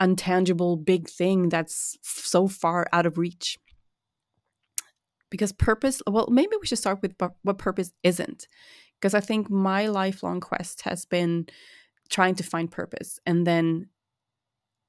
untangible 0.00 0.82
big 0.82 1.08
thing 1.08 1.48
that's 1.48 1.96
so 2.02 2.48
far 2.48 2.86
out 2.92 3.06
of 3.06 3.18
reach. 3.18 3.58
Because 5.30 5.52
purpose, 5.52 6.02
well, 6.08 6.28
maybe 6.30 6.56
we 6.60 6.66
should 6.66 6.78
start 6.78 7.02
with 7.02 7.14
what 7.42 7.58
purpose 7.58 7.92
isn't. 8.02 8.48
Because 8.98 9.14
I 9.14 9.20
think 9.20 9.48
my 9.48 9.86
lifelong 9.86 10.40
quest 10.40 10.82
has 10.82 11.04
been 11.04 11.46
trying 12.08 12.34
to 12.34 12.42
find 12.42 12.70
purpose 12.70 13.20
and 13.24 13.46
then 13.46 13.88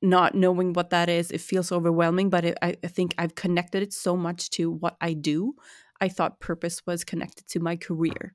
not 0.02 0.34
knowing 0.34 0.74
what 0.74 0.90
that 0.90 1.10
is. 1.10 1.32
It 1.32 1.42
feels 1.42 1.72
overwhelming, 1.72 2.30
but 2.30 2.44
it, 2.44 2.58
I, 2.62 2.76
I 2.84 2.88
think 2.88 3.14
I've 3.18 3.36
connected 3.36 3.84
it 3.84 3.94
so 3.94 4.18
much 4.18 4.50
to 4.52 4.72
what 4.72 4.98
I 5.00 5.14
do. 5.14 5.54
I 6.02 6.10
thought 6.10 6.40
purpose 6.40 6.82
was 6.86 7.04
connected 7.04 7.48
to 7.50 7.60
my 7.60 7.76
career. 7.76 8.34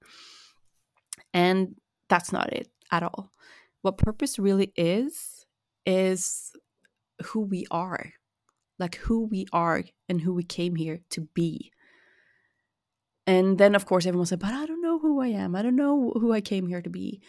And 1.35 1.75
that's 2.09 2.33
not 2.33 2.53
it 2.53 2.69
at 2.93 3.03
all. 3.03 3.33
What 3.83 3.99
purpose 3.99 4.39
really 4.39 4.73
is, 4.77 5.45
is 5.85 6.53
who 7.25 7.41
we 7.41 7.67
are, 7.71 8.13
like 8.79 8.97
who 8.97 9.27
we 9.27 9.47
are 9.53 9.83
and 10.09 10.21
who 10.21 10.33
we 10.33 10.45
came 10.45 10.77
here 10.77 11.01
to 11.11 11.23
be. 11.35 11.73
And 13.27 13.59
then, 13.59 13.75
of 13.75 13.87
course, 13.87 14.07
everyone 14.07 14.27
said, 14.27 14.39
But 14.39 14.55
I 14.55 14.67
don't 14.67 14.83
know 14.83 15.01
who 15.01 15.21
I 15.21 15.29
am. 15.29 15.57
I 15.57 15.63
don't 15.63 15.77
know 15.77 16.13
who 16.15 16.33
I 16.33 16.41
came 16.41 16.69
here 16.69 16.83
to 16.83 16.91
be. 16.91 17.21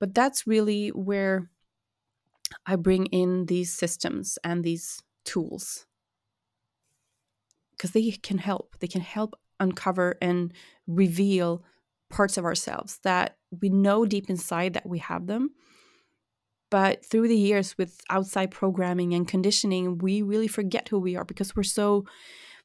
But 0.00 0.14
that's 0.14 0.46
really 0.46 0.88
where 0.88 1.50
I 2.64 2.76
bring 2.76 3.06
in 3.06 3.46
these 3.46 3.72
systems 3.72 4.38
and 4.42 4.64
these 4.64 5.02
tools 5.24 5.86
because 7.72 7.92
they 7.92 8.10
can 8.10 8.38
help. 8.38 8.76
They 8.80 8.86
can 8.86 9.02
help 9.02 9.36
uncover 9.60 10.16
and 10.20 10.52
reveal 10.86 11.64
parts 12.10 12.36
of 12.36 12.44
ourselves 12.44 12.98
that 13.02 13.36
we 13.60 13.68
know 13.68 14.06
deep 14.06 14.30
inside 14.30 14.74
that 14.74 14.86
we 14.88 14.98
have 14.98 15.26
them, 15.26 15.50
but 16.70 17.04
through 17.04 17.28
the 17.28 17.36
years, 17.36 17.76
with 17.78 18.00
outside 18.10 18.50
programming 18.50 19.14
and 19.14 19.26
conditioning, 19.26 19.98
we 19.98 20.22
really 20.22 20.48
forget 20.48 20.88
who 20.88 20.98
we 20.98 21.16
are 21.16 21.24
because 21.24 21.56
we're 21.56 21.62
so 21.62 22.04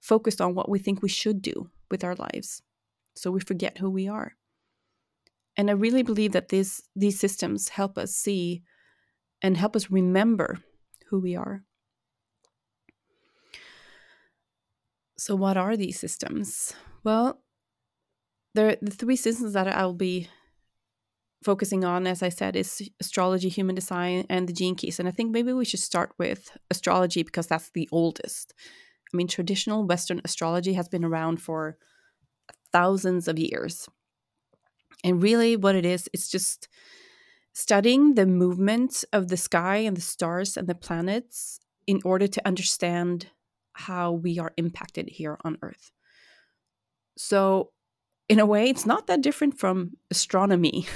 focused 0.02 0.42
on 0.42 0.56
what 0.56 0.70
we 0.70 0.80
think 0.80 1.02
we 1.02 1.10
should 1.10 1.42
do 1.42 1.70
with 1.90 2.04
our 2.04 2.16
lives. 2.16 2.62
So 3.16 3.32
we 3.32 3.40
forget 3.40 3.78
who 3.78 3.90
we 3.90 4.08
are. 4.08 4.34
And 5.56 5.70
I 5.70 5.74
really 5.74 6.04
believe 6.04 6.32
that 6.34 6.50
these 6.50 6.82
these 6.96 7.20
systems 7.20 7.70
help 7.70 7.98
us 7.98 8.12
see 8.12 8.64
and 9.42 9.56
help 9.56 9.76
us 9.76 9.92
remember 9.92 10.60
who 11.10 11.20
we 11.20 11.36
are. 11.36 11.64
So 15.24 15.38
what 15.38 15.56
are 15.56 15.78
these 15.78 15.98
systems? 15.98 16.74
Well, 17.06 17.40
the 18.56 18.78
three 18.92 19.16
systems 19.16 19.54
that 19.54 19.70
I'll 19.70 19.94
be 19.94 20.28
focusing 21.42 21.86
on, 21.86 22.06
as 22.08 22.22
I 22.22 22.28
said, 22.28 22.58
is 22.58 22.90
astrology, 23.00 23.48
human 23.48 23.74
design, 23.74 24.26
and 24.30 24.50
the 24.50 24.52
gene 24.52 24.76
keys. 24.76 25.00
And 25.00 25.08
I 25.08 25.12
think 25.12 25.32
maybe 25.32 25.54
we 25.54 25.64
should 25.64 25.80
start 25.80 26.12
with 26.20 26.52
astrology 26.70 27.24
because 27.24 27.48
that's 27.48 27.70
the 27.70 27.88
oldest. 27.90 28.54
I 29.14 29.16
mean, 29.16 29.30
traditional 29.30 29.86
Western 29.86 30.20
astrology 30.26 30.74
has 30.74 30.90
been 30.90 31.06
around 31.06 31.42
for 31.42 31.78
thousands 32.74 33.30
of 33.30 33.40
years. 33.40 33.88
And 35.06 35.24
really, 35.24 35.56
what 35.56 35.76
it 35.76 35.86
is, 35.86 36.10
it's 36.12 36.28
just 36.28 36.68
studying 37.54 38.16
the 38.16 38.26
movement 38.26 39.06
of 39.14 39.30
the 39.30 39.38
sky 39.38 39.78
and 39.78 39.96
the 39.96 40.02
stars 40.02 40.58
and 40.58 40.68
the 40.68 40.76
planets 40.76 41.62
in 41.88 42.02
order 42.04 42.28
to 42.28 42.46
understand 42.46 43.28
how 43.74 44.12
we 44.12 44.40
are 44.40 44.54
impacted 44.58 45.10
here 45.10 45.38
on 45.44 45.58
Earth. 45.62 45.92
So, 47.18 47.72
in 48.30 48.40
a 48.40 48.46
way, 48.46 48.70
it's 48.70 48.86
not 48.86 49.08
that 49.08 49.22
different 49.22 49.60
from 49.60 49.92
astronomy 50.10 50.88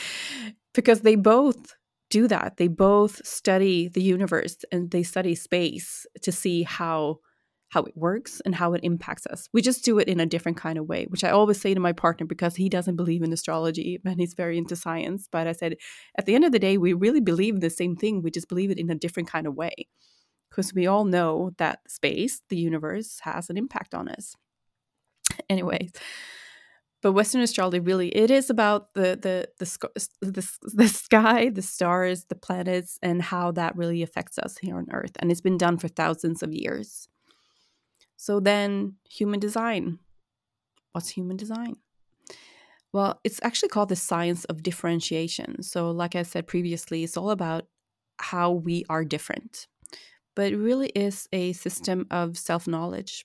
because 0.74 1.02
they 1.02 1.14
both 1.14 1.74
do 2.10 2.26
that. 2.28 2.56
They 2.56 2.68
both 2.68 3.24
study 3.26 3.88
the 3.88 4.02
universe 4.02 4.56
and 4.70 4.90
they 4.90 5.02
study 5.02 5.34
space 5.34 6.06
to 6.22 6.32
see 6.32 6.62
how 6.62 7.18
how 7.70 7.82
it 7.84 7.96
works 7.96 8.42
and 8.44 8.54
how 8.54 8.74
it 8.74 8.84
impacts 8.84 9.26
us. 9.26 9.48
We 9.54 9.62
just 9.62 9.82
do 9.82 9.98
it 9.98 10.06
in 10.06 10.20
a 10.20 10.26
different 10.26 10.58
kind 10.58 10.76
of 10.76 10.86
way, 10.86 11.06
which 11.08 11.24
I 11.24 11.30
always 11.30 11.58
say 11.58 11.72
to 11.72 11.80
my 11.80 11.92
partner 11.92 12.26
because 12.26 12.54
he 12.54 12.68
doesn't 12.68 12.96
believe 12.96 13.22
in 13.22 13.32
astrology 13.32 13.98
and 14.04 14.20
he's 14.20 14.34
very 14.34 14.58
into 14.58 14.76
science. 14.76 15.26
But 15.32 15.46
I 15.46 15.52
said, 15.52 15.76
at 16.18 16.26
the 16.26 16.34
end 16.34 16.44
of 16.44 16.52
the 16.52 16.58
day, 16.58 16.76
we 16.76 16.92
really 16.92 17.22
believe 17.22 17.60
the 17.60 17.70
same 17.70 17.96
thing. 17.96 18.20
We 18.20 18.30
just 18.30 18.50
believe 18.50 18.70
it 18.70 18.78
in 18.78 18.90
a 18.90 18.94
different 18.94 19.30
kind 19.30 19.46
of 19.46 19.54
way 19.54 19.88
because 20.52 20.74
we 20.74 20.86
all 20.86 21.04
know 21.04 21.52
that 21.56 21.80
space, 21.88 22.42
the 22.50 22.56
universe, 22.56 23.20
has 23.22 23.48
an 23.48 23.56
impact 23.56 23.94
on 23.94 24.08
us. 24.08 24.36
Anyways, 25.48 25.92
but 27.00 27.12
Western 27.12 27.40
astrology 27.40 27.80
really 27.80 28.08
it 28.08 28.30
is 28.30 28.50
about 28.50 28.92
the 28.92 29.18
the 29.20 29.48
the, 29.58 30.06
the 30.20 30.48
the 30.74 30.88
sky, 30.88 31.48
the 31.48 31.62
stars, 31.62 32.24
the 32.24 32.34
planets, 32.34 32.98
and 33.02 33.22
how 33.22 33.50
that 33.52 33.76
really 33.76 34.02
affects 34.02 34.38
us 34.38 34.58
here 34.58 34.76
on 34.76 34.86
Earth. 34.92 35.12
And 35.18 35.30
it's 35.30 35.40
been 35.40 35.58
done 35.58 35.78
for 35.78 35.88
thousands 35.88 36.42
of 36.42 36.52
years. 36.52 37.08
So 38.16 38.38
then, 38.38 38.96
human 39.08 39.40
design. 39.40 39.98
What's 40.92 41.08
human 41.08 41.38
design? 41.38 41.76
Well, 42.92 43.18
it's 43.24 43.40
actually 43.42 43.70
called 43.70 43.88
the 43.88 43.96
science 43.96 44.44
of 44.44 44.62
differentiation. 44.62 45.62
So, 45.62 45.90
like 45.90 46.14
I 46.14 46.22
said 46.22 46.46
previously, 46.46 47.02
it's 47.02 47.16
all 47.16 47.30
about 47.30 47.64
how 48.18 48.52
we 48.52 48.84
are 48.90 49.04
different. 49.04 49.66
But 50.34 50.52
it 50.52 50.56
really 50.56 50.88
is 50.88 51.28
a 51.32 51.52
system 51.52 52.06
of 52.10 52.38
self 52.38 52.66
knowledge 52.66 53.24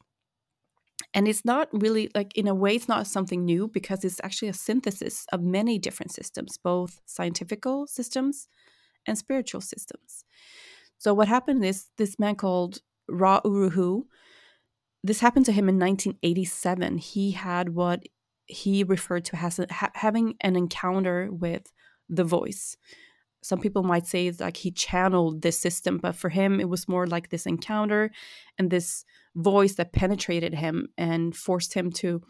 and 1.14 1.28
it's 1.28 1.46
not 1.46 1.70
really 1.72 2.10
like 2.16 2.36
in 2.38 2.48
a 2.48 2.56
way 2.56 2.76
it's 2.76 2.88
not 2.88 3.08
something 3.08 3.46
new 3.46 3.68
because 3.68 4.04
it's 4.04 4.22
actually 4.24 4.50
a 4.50 4.54
synthesis 4.54 5.26
of 5.32 5.42
many 5.42 5.80
different 5.80 6.12
systems 6.12 6.58
both 6.58 7.02
scientifical 7.06 7.88
systems 7.88 8.48
and 9.06 9.18
spiritual 9.18 9.62
systems. 9.62 10.26
So 10.98 11.14
what 11.14 11.28
happened 11.28 11.64
is 11.64 11.88
this 11.98 12.20
man 12.20 12.36
called 12.36 12.80
ra 13.10 13.40
uru 13.46 13.70
hu 13.70 14.08
this 15.04 15.22
happened 15.22 15.46
to 15.46 15.54
him 15.54 15.70
in 15.70 15.80
1987 15.80 16.98
he 16.98 17.32
had 17.32 17.70
what 17.70 18.04
he 18.46 18.84
referred 18.84 19.24
to 19.26 19.38
as 19.38 19.60
ha- 19.70 19.92
having 19.94 20.36
an 20.42 20.56
encounter 20.56 21.30
with 21.32 21.72
the 22.10 22.26
voice 22.26 22.76
some 23.42 23.60
people 23.60 23.84
might 23.84 24.08
say 24.08 24.32
like 24.40 24.58
he 24.58 24.72
channeled 24.72 25.42
this 25.42 25.60
system 25.60 25.98
but 25.98 26.16
for 26.16 26.30
him 26.30 26.60
it 26.60 26.70
was 26.70 26.88
more 26.88 27.08
like 27.08 27.30
this 27.30 27.46
encounter 27.46 28.12
and 28.58 28.70
this 28.70 29.06
voice 29.36 29.76
that 29.76 29.94
penetrated 29.94 30.54
him 30.56 30.88
and 30.98 31.36
forced 31.36 31.74
him 31.74 31.92
to 31.92 32.22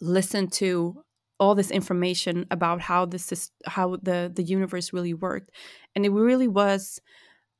listen 0.00 0.48
to 0.48 1.02
all 1.40 1.54
this 1.54 1.70
information 1.70 2.46
about 2.50 2.80
how 2.80 3.06
this 3.06 3.30
is 3.32 3.50
how 3.66 3.96
the 4.02 4.30
the 4.34 4.42
universe 4.42 4.92
really 4.92 5.14
worked. 5.14 5.50
And 5.94 6.04
it 6.04 6.10
really 6.10 6.48
was 6.48 7.00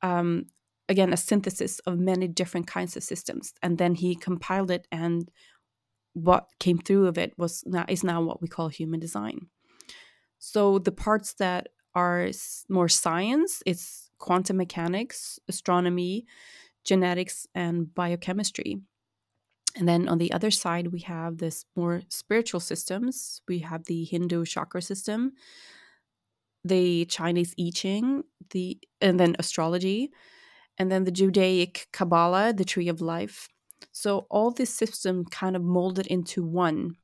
um, 0.01 0.45
again 0.87 1.13
a 1.13 1.17
synthesis 1.17 1.79
of 1.79 1.97
many 1.97 2.27
different 2.27 2.67
kinds 2.67 2.97
of 2.97 3.03
systems. 3.03 3.53
And 3.63 3.77
then 3.77 3.95
he 3.95 4.15
compiled 4.15 4.71
it 4.71 4.87
and 4.91 5.29
what 6.13 6.47
came 6.59 6.79
through 6.79 7.07
of 7.07 7.17
it 7.17 7.33
was 7.37 7.63
now 7.65 7.85
is 7.87 8.03
now 8.03 8.21
what 8.21 8.41
we 8.41 8.47
call 8.47 8.67
human 8.67 8.99
design. 8.99 9.47
So 10.39 10.79
the 10.79 10.91
parts 10.91 11.33
that 11.35 11.69
are 11.95 12.29
more 12.69 12.89
science 12.89 13.63
it's 13.65 14.09
quantum 14.17 14.57
mechanics 14.57 15.39
astronomy 15.47 16.25
genetics 16.83 17.47
and 17.53 17.93
biochemistry. 17.93 18.81
And 19.75 19.87
then 19.87 20.09
on 20.09 20.17
the 20.17 20.31
other 20.33 20.51
side, 20.51 20.87
we 20.87 21.01
have 21.01 21.37
this 21.37 21.65
more 21.75 22.01
spiritual 22.09 22.59
systems. 22.59 23.41
We 23.47 23.59
have 23.59 23.85
the 23.85 24.03
Hindu 24.05 24.45
chakra 24.45 24.81
system, 24.81 25.33
the 26.63 27.05
Chinese 27.05 27.53
I 27.59 27.71
Ching, 27.73 28.23
the 28.49 28.79
and 28.99 29.19
then 29.19 29.35
astrology, 29.37 30.09
and 30.77 30.91
then 30.91 31.03
the 31.03 31.11
Judaic 31.11 31.87
Kabbalah, 31.93 32.53
the 32.53 32.65
Tree 32.65 32.89
of 32.89 33.01
Life. 33.01 33.47
So 33.91 34.25
all 34.29 34.51
this 34.51 34.73
system 34.73 35.25
kind 35.25 35.55
of 35.55 35.61
molded 35.63 36.07
into 36.07 36.43
one. 36.43 36.95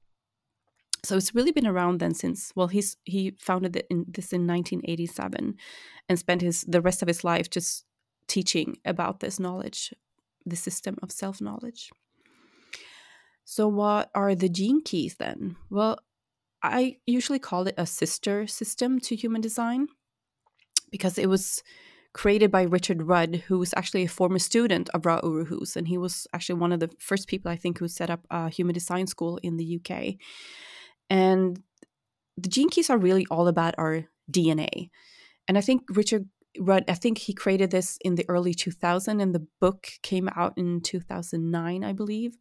So 1.06 1.18
it's 1.18 1.36
really 1.36 1.52
been 1.52 1.68
around 1.68 2.00
then 2.00 2.14
since 2.14 2.52
well 2.56 2.68
he's 2.68 2.98
he 3.04 3.32
founded 3.40 3.76
in 3.90 4.06
this 4.08 4.34
in 4.34 4.48
1987 4.48 5.56
and 6.10 6.20
spent 6.20 6.42
his 6.42 6.62
the 6.62 6.82
rest 6.82 7.02
of 7.02 7.08
his 7.08 7.24
life 7.24 7.50
just 7.50 7.86
teaching 8.28 8.78
about 8.86 9.20
this 9.20 9.40
knowledge, 9.40 9.94
the 10.46 10.56
system 10.56 10.98
of 11.02 11.12
self 11.12 11.40
knowledge. 11.42 11.92
So, 13.44 13.68
what 13.68 14.10
are 14.16 14.34
the 14.34 14.50
gene 14.50 14.82
keys 14.84 15.16
then? 15.16 15.56
Well, 15.70 16.00
I 16.64 16.98
usually 17.06 17.40
call 17.40 17.68
it 17.68 17.76
a 17.78 17.86
sister 17.86 18.48
system 18.48 19.00
to 19.02 19.16
human 19.16 19.42
design 19.42 19.88
because 20.90 21.20
it 21.20 21.30
was 21.30 21.62
created 22.14 22.50
by 22.50 22.64
Richard 22.64 23.04
Rudd, 23.04 23.44
who 23.48 23.60
was 23.60 23.74
actually 23.78 24.04
a 24.04 24.08
former 24.08 24.40
student 24.40 24.90
of 24.94 25.06
Ra 25.06 25.20
Uru 25.22 25.46
Hu's, 25.46 25.76
and 25.76 25.88
he 25.88 25.98
was 25.98 26.28
actually 26.34 26.60
one 26.60 26.72
of 26.72 26.80
the 26.80 26.90
first 26.98 27.28
people 27.28 27.52
I 27.52 27.58
think 27.58 27.78
who 27.78 27.88
set 27.88 28.10
up 28.10 28.26
a 28.32 28.50
human 28.50 28.74
design 28.74 29.06
school 29.06 29.38
in 29.44 29.58
the 29.58 29.80
UK. 29.80 30.16
And 31.10 31.62
the 32.38 32.50
gene 32.50 32.70
keys 32.70 32.90
are 32.90 32.98
really 32.98 33.26
all 33.32 33.48
about 33.48 33.76
our 33.78 34.06
DNA. 34.32 34.90
And 35.48 35.58
I 35.58 35.62
think 35.62 35.84
Richard 35.90 36.28
Rudd, 36.60 36.86
I 36.88 36.94
think 36.94 37.18
he 37.18 37.34
created 37.34 37.72
this 37.72 37.98
in 38.02 38.16
the 38.16 38.26
early 38.30 38.54
2000 38.54 39.20
and 39.20 39.36
the 39.36 39.46
book 39.60 39.88
came 40.04 40.30
out 40.36 40.58
in 40.58 40.82
2009, 40.82 41.84
I 41.84 41.94
believe. 41.94 42.38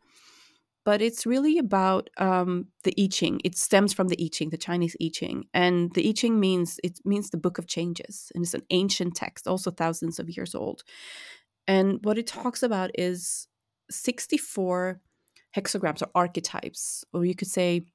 But 0.84 1.00
it's 1.00 1.24
really 1.24 1.56
about 1.58 2.10
um, 2.18 2.66
the 2.82 2.94
I 2.98 3.08
Ching. 3.10 3.40
It 3.42 3.56
stems 3.56 3.94
from 3.94 4.08
the 4.08 4.22
I 4.22 4.28
Ching, 4.30 4.50
the 4.50 4.58
Chinese 4.58 4.94
I 5.02 5.10
Ching. 5.12 5.44
And 5.54 5.92
the 5.94 6.06
I 6.08 6.12
Ching 6.12 6.38
means, 6.38 6.78
it 6.84 7.00
means 7.04 7.30
the 7.30 7.38
book 7.38 7.56
of 7.58 7.66
changes. 7.66 8.30
And 8.34 8.44
it's 8.44 8.54
an 8.54 8.66
ancient 8.70 9.16
text, 9.16 9.48
also 9.48 9.70
thousands 9.70 10.18
of 10.18 10.28
years 10.28 10.54
old. 10.54 10.82
And 11.66 12.00
what 12.02 12.18
it 12.18 12.26
talks 12.26 12.62
about 12.62 12.90
is 12.98 13.48
64 13.90 15.00
hexagrams 15.56 16.02
or 16.02 16.10
archetypes, 16.14 17.04
or 17.14 17.24
you 17.24 17.34
could 17.34 17.48
say 17.48 17.86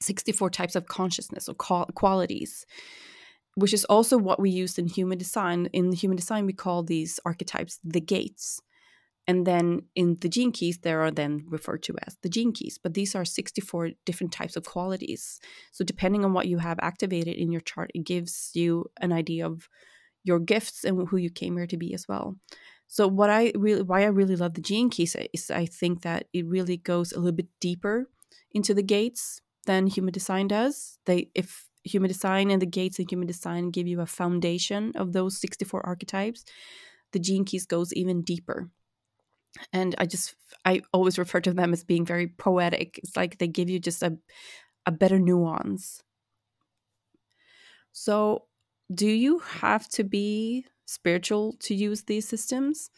64 0.00 0.50
types 0.50 0.76
of 0.76 0.86
consciousness 0.86 1.48
or 1.48 1.54
qualities, 1.54 2.64
which 3.54 3.74
is 3.74 3.84
also 3.86 4.16
what 4.16 4.40
we 4.40 4.50
use 4.50 4.78
in 4.78 4.86
human 4.86 5.18
design. 5.18 5.68
In 5.72 5.92
human 5.92 6.16
design, 6.16 6.46
we 6.46 6.52
call 6.52 6.82
these 6.82 7.20
archetypes 7.24 7.78
the 7.84 8.00
gates. 8.00 8.60
And 9.26 9.46
then 9.46 9.82
in 9.94 10.16
the 10.20 10.28
gene 10.28 10.50
keys, 10.50 10.78
there 10.78 11.02
are 11.02 11.10
then 11.10 11.44
referred 11.46 11.82
to 11.84 11.94
as 12.06 12.16
the 12.22 12.28
gene 12.28 12.52
keys. 12.52 12.78
But 12.82 12.94
these 12.94 13.14
are 13.14 13.24
64 13.24 13.90
different 14.04 14.32
types 14.32 14.56
of 14.56 14.64
qualities. 14.64 15.38
So 15.72 15.84
depending 15.84 16.24
on 16.24 16.32
what 16.32 16.48
you 16.48 16.58
have 16.58 16.78
activated 16.80 17.36
in 17.36 17.52
your 17.52 17.60
chart, 17.60 17.90
it 17.94 18.04
gives 18.04 18.50
you 18.54 18.86
an 19.00 19.12
idea 19.12 19.46
of 19.46 19.68
your 20.24 20.40
gifts 20.40 20.84
and 20.84 21.06
who 21.08 21.16
you 21.16 21.30
came 21.30 21.56
here 21.56 21.66
to 21.66 21.76
be 21.76 21.94
as 21.94 22.08
well. 22.08 22.36
So 22.88 23.06
what 23.06 23.30
I 23.30 23.52
really 23.54 23.82
why 23.82 24.02
I 24.02 24.06
really 24.06 24.34
love 24.34 24.54
the 24.54 24.60
gene 24.60 24.90
keys 24.90 25.14
is 25.32 25.50
I 25.50 25.64
think 25.64 26.02
that 26.02 26.26
it 26.32 26.44
really 26.46 26.76
goes 26.76 27.12
a 27.12 27.20
little 27.20 27.36
bit 27.36 27.48
deeper 27.60 28.10
into 28.52 28.74
the 28.74 28.82
gates 28.82 29.40
than 29.66 29.86
human 29.86 30.12
design 30.12 30.48
does. 30.48 30.98
They 31.06 31.30
if 31.34 31.68
human 31.84 32.08
design 32.08 32.50
and 32.50 32.60
the 32.60 32.66
gates 32.66 32.98
in 32.98 33.06
human 33.08 33.26
design 33.26 33.70
give 33.70 33.86
you 33.86 34.00
a 34.00 34.06
foundation 34.06 34.92
of 34.96 35.12
those 35.12 35.40
64 35.40 35.84
archetypes, 35.86 36.44
the 37.12 37.18
gene 37.18 37.44
keys 37.44 37.66
goes 37.66 37.92
even 37.94 38.22
deeper. 38.22 38.70
And 39.72 39.94
I 39.98 40.06
just 40.06 40.36
I 40.64 40.82
always 40.92 41.18
refer 41.18 41.40
to 41.40 41.52
them 41.52 41.72
as 41.72 41.84
being 41.84 42.06
very 42.06 42.28
poetic. 42.28 42.98
It's 42.98 43.16
like 43.16 43.38
they 43.38 43.48
give 43.48 43.68
you 43.68 43.78
just 43.80 44.02
a 44.02 44.16
a 44.86 44.92
better 44.92 45.18
nuance. 45.18 46.02
So 47.92 48.46
do 48.92 49.06
you 49.08 49.38
have 49.38 49.88
to 49.90 50.04
be 50.04 50.66
spiritual 50.86 51.54
to 51.60 51.74
use 51.74 52.02
these 52.04 52.26
systems? 52.26 52.90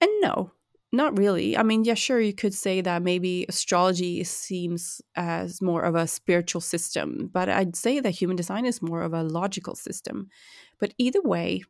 And 0.00 0.10
no, 0.20 0.52
not 0.92 1.18
really. 1.18 1.56
I 1.56 1.62
mean, 1.62 1.84
yeah, 1.84 1.94
sure, 1.94 2.20
you 2.20 2.34
could 2.34 2.52
say 2.52 2.82
that 2.82 3.02
maybe 3.02 3.46
astrology 3.48 4.22
seems 4.24 5.00
as 5.16 5.62
more 5.62 5.82
of 5.82 5.94
a 5.94 6.06
spiritual 6.06 6.60
system, 6.60 7.30
but 7.32 7.48
I'd 7.48 7.74
say 7.76 7.98
that 7.98 8.10
human 8.10 8.36
design 8.36 8.66
is 8.66 8.82
more 8.82 9.02
of 9.02 9.14
a 9.14 9.22
logical 9.22 9.74
system. 9.74 10.28
But 10.78 10.92
either 10.98 11.22
way, 11.22 11.62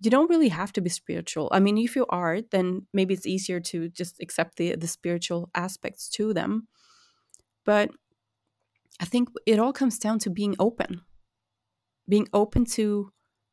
you 0.00 0.10
don't 0.10 0.30
really 0.30 0.48
have 0.48 0.72
to 0.74 0.80
be 0.80 0.90
spiritual. 0.90 1.48
I 1.52 1.58
mean, 1.58 1.76
if 1.76 1.96
you 1.96 2.06
are, 2.08 2.40
then 2.40 2.86
maybe 2.92 3.14
it's 3.14 3.26
easier 3.26 3.58
to 3.60 3.88
just 3.88 4.20
accept 4.20 4.56
the 4.56 4.76
the 4.76 4.86
spiritual 4.86 5.50
aspects 5.54 6.08
to 6.10 6.32
them. 6.32 6.68
But 7.64 7.90
I 9.00 9.06
think 9.06 9.30
it 9.46 9.58
all 9.58 9.72
comes 9.72 9.98
down 9.98 10.18
to 10.20 10.30
being 10.30 10.54
open. 10.58 11.02
Being 12.08 12.28
open 12.32 12.64
to 12.76 13.10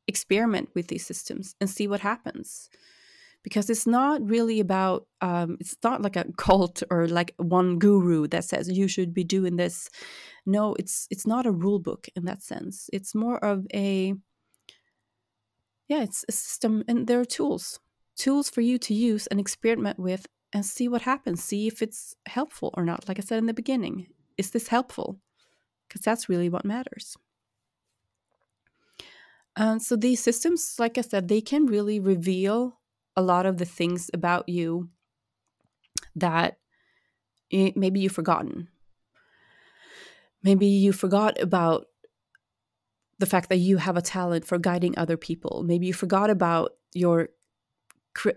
experiment 0.07 0.69
with 0.75 0.87
these 0.87 1.05
systems 1.05 1.55
and 1.59 1.69
see 1.69 1.87
what 1.87 2.01
happens 2.01 2.69
because 3.43 3.69
it's 3.69 3.85
not 3.85 4.27
really 4.27 4.59
about 4.59 5.05
um, 5.21 5.57
it's 5.59 5.77
not 5.83 6.01
like 6.01 6.15
a 6.15 6.25
cult 6.37 6.81
or 6.89 7.07
like 7.07 7.33
one 7.37 7.77
guru 7.77 8.27
that 8.29 8.45
says 8.45 8.69
you 8.69 8.87
should 8.87 9.13
be 9.13 9.23
doing 9.23 9.57
this. 9.57 9.89
No 10.45 10.75
it's 10.79 11.07
it's 11.11 11.27
not 11.27 11.45
a 11.45 11.51
rule 11.51 11.79
book 11.79 12.07
in 12.15 12.25
that 12.25 12.41
sense. 12.41 12.89
It's 12.93 13.13
more 13.13 13.43
of 13.43 13.67
a 13.73 14.13
yeah 15.87 16.03
it's 16.03 16.25
a 16.27 16.31
system 16.31 16.83
and 16.87 17.07
there 17.07 17.19
are 17.19 17.25
tools 17.25 17.79
tools 18.15 18.49
for 18.49 18.61
you 18.61 18.77
to 18.77 18.93
use 18.93 19.27
and 19.27 19.39
experiment 19.39 19.99
with 19.99 20.27
and 20.53 20.65
see 20.65 20.87
what 20.87 21.01
happens 21.01 21.43
see 21.43 21.67
if 21.67 21.81
it's 21.81 22.15
helpful 22.25 22.71
or 22.75 22.83
not. 22.83 23.07
Like 23.07 23.19
i 23.19 23.21
said 23.21 23.39
in 23.39 23.47
the 23.47 23.53
beginning 23.53 24.07
is 24.37 24.51
this 24.51 24.67
helpful? 24.67 25.19
Because 25.87 26.01
that's 26.01 26.29
really 26.29 26.49
what 26.49 26.65
matters. 26.65 27.17
And 29.55 29.81
so 29.81 29.95
these 29.95 30.23
systems, 30.23 30.75
like 30.79 30.97
I 30.97 31.01
said, 31.01 31.27
they 31.27 31.41
can 31.41 31.67
really 31.67 31.99
reveal 31.99 32.79
a 33.15 33.21
lot 33.21 33.45
of 33.45 33.57
the 33.57 33.65
things 33.65 34.09
about 34.13 34.49
you 34.49 34.89
that 36.15 36.57
maybe 37.51 37.99
you've 37.99 38.11
forgotten. 38.11 38.69
Maybe 40.43 40.65
you 40.65 40.91
forgot 40.91 41.39
about 41.41 41.87
the 43.19 43.25
fact 43.25 43.49
that 43.49 43.57
you 43.57 43.77
have 43.77 43.95
a 43.95 44.01
talent 44.01 44.45
for 44.45 44.57
guiding 44.57 44.97
other 44.97 45.17
people. 45.17 45.63
Maybe 45.65 45.85
you 45.85 45.93
forgot 45.93 46.29
about 46.29 46.71
your 46.93 47.29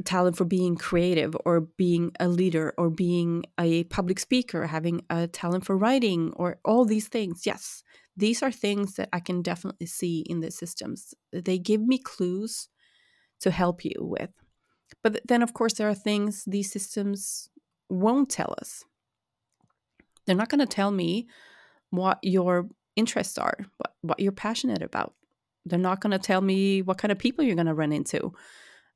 talent 0.05 0.37
for 0.37 0.45
being 0.45 0.77
creative 0.77 1.37
or 1.45 1.61
being 1.61 2.13
a 2.21 2.29
leader 2.29 2.73
or 2.79 2.89
being 2.89 3.45
a 3.59 3.85
public 3.85 4.19
speaker, 4.19 4.67
having 4.67 5.03
a 5.11 5.27
talent 5.27 5.65
for 5.67 5.77
writing 5.77 6.33
or 6.37 6.59
all 6.65 6.85
these 6.85 7.09
things. 7.09 7.45
Yes, 7.45 7.83
these 8.17 8.43
are 8.43 8.53
things 8.53 8.95
that 8.95 9.09
I 9.13 9.21
can 9.21 9.43
definitely 9.43 9.87
see 9.87 10.21
in 10.21 10.41
the 10.41 10.51
systems. 10.51 11.15
They 11.33 11.59
give 11.59 11.83
me 11.83 11.99
clues 11.99 12.69
to 13.41 13.51
help 13.51 13.85
you 13.85 13.97
with. 13.99 14.31
But 15.03 15.21
then, 15.27 15.43
of 15.43 15.55
course, 15.55 15.75
there 15.75 15.89
are 15.89 15.95
things 15.95 16.45
these 16.47 16.71
systems 16.71 17.49
won't 17.89 18.29
tell 18.29 18.55
us. 18.61 18.85
They're 20.27 20.35
not 20.35 20.49
going 20.49 20.61
to 20.61 20.67
tell 20.67 20.91
me 20.91 21.29
what 21.91 22.19
your 22.23 22.69
interests 22.97 23.39
are, 23.39 23.57
what, 23.77 23.95
what 24.01 24.21
you're 24.21 24.33
passionate 24.33 24.83
about. 24.83 25.15
They're 25.65 25.79
not 25.79 26.01
going 26.01 26.13
to 26.13 26.19
tell 26.19 26.41
me 26.41 26.83
what 26.83 26.99
kind 26.99 27.13
of 27.13 27.19
people 27.19 27.45
you're 27.45 27.55
going 27.55 27.67
to 27.67 27.75
run 27.75 27.93
into 27.93 28.33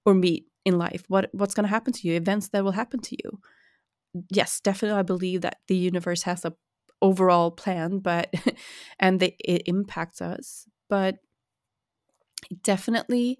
or 0.04 0.14
meet 0.14 0.46
in 0.64 0.78
life, 0.78 1.04
what, 1.08 1.30
what's 1.32 1.54
going 1.54 1.64
to 1.64 1.70
happen 1.70 1.92
to 1.92 2.08
you, 2.08 2.14
events 2.16 2.48
that 2.48 2.64
will 2.64 2.72
happen 2.72 3.00
to 3.00 3.16
you. 3.24 3.40
Yes, 4.30 4.60
definitely, 4.60 4.98
I 4.98 5.02
believe 5.02 5.42
that 5.42 5.58
the 5.68 5.76
universe 5.76 6.24
has 6.24 6.44
a 6.44 6.54
overall 7.02 7.50
plan 7.50 7.98
but 7.98 8.32
and 8.98 9.22
it 9.22 9.62
impacts 9.66 10.20
us 10.20 10.66
but 10.88 11.16
it 12.50 12.62
definitely 12.62 13.38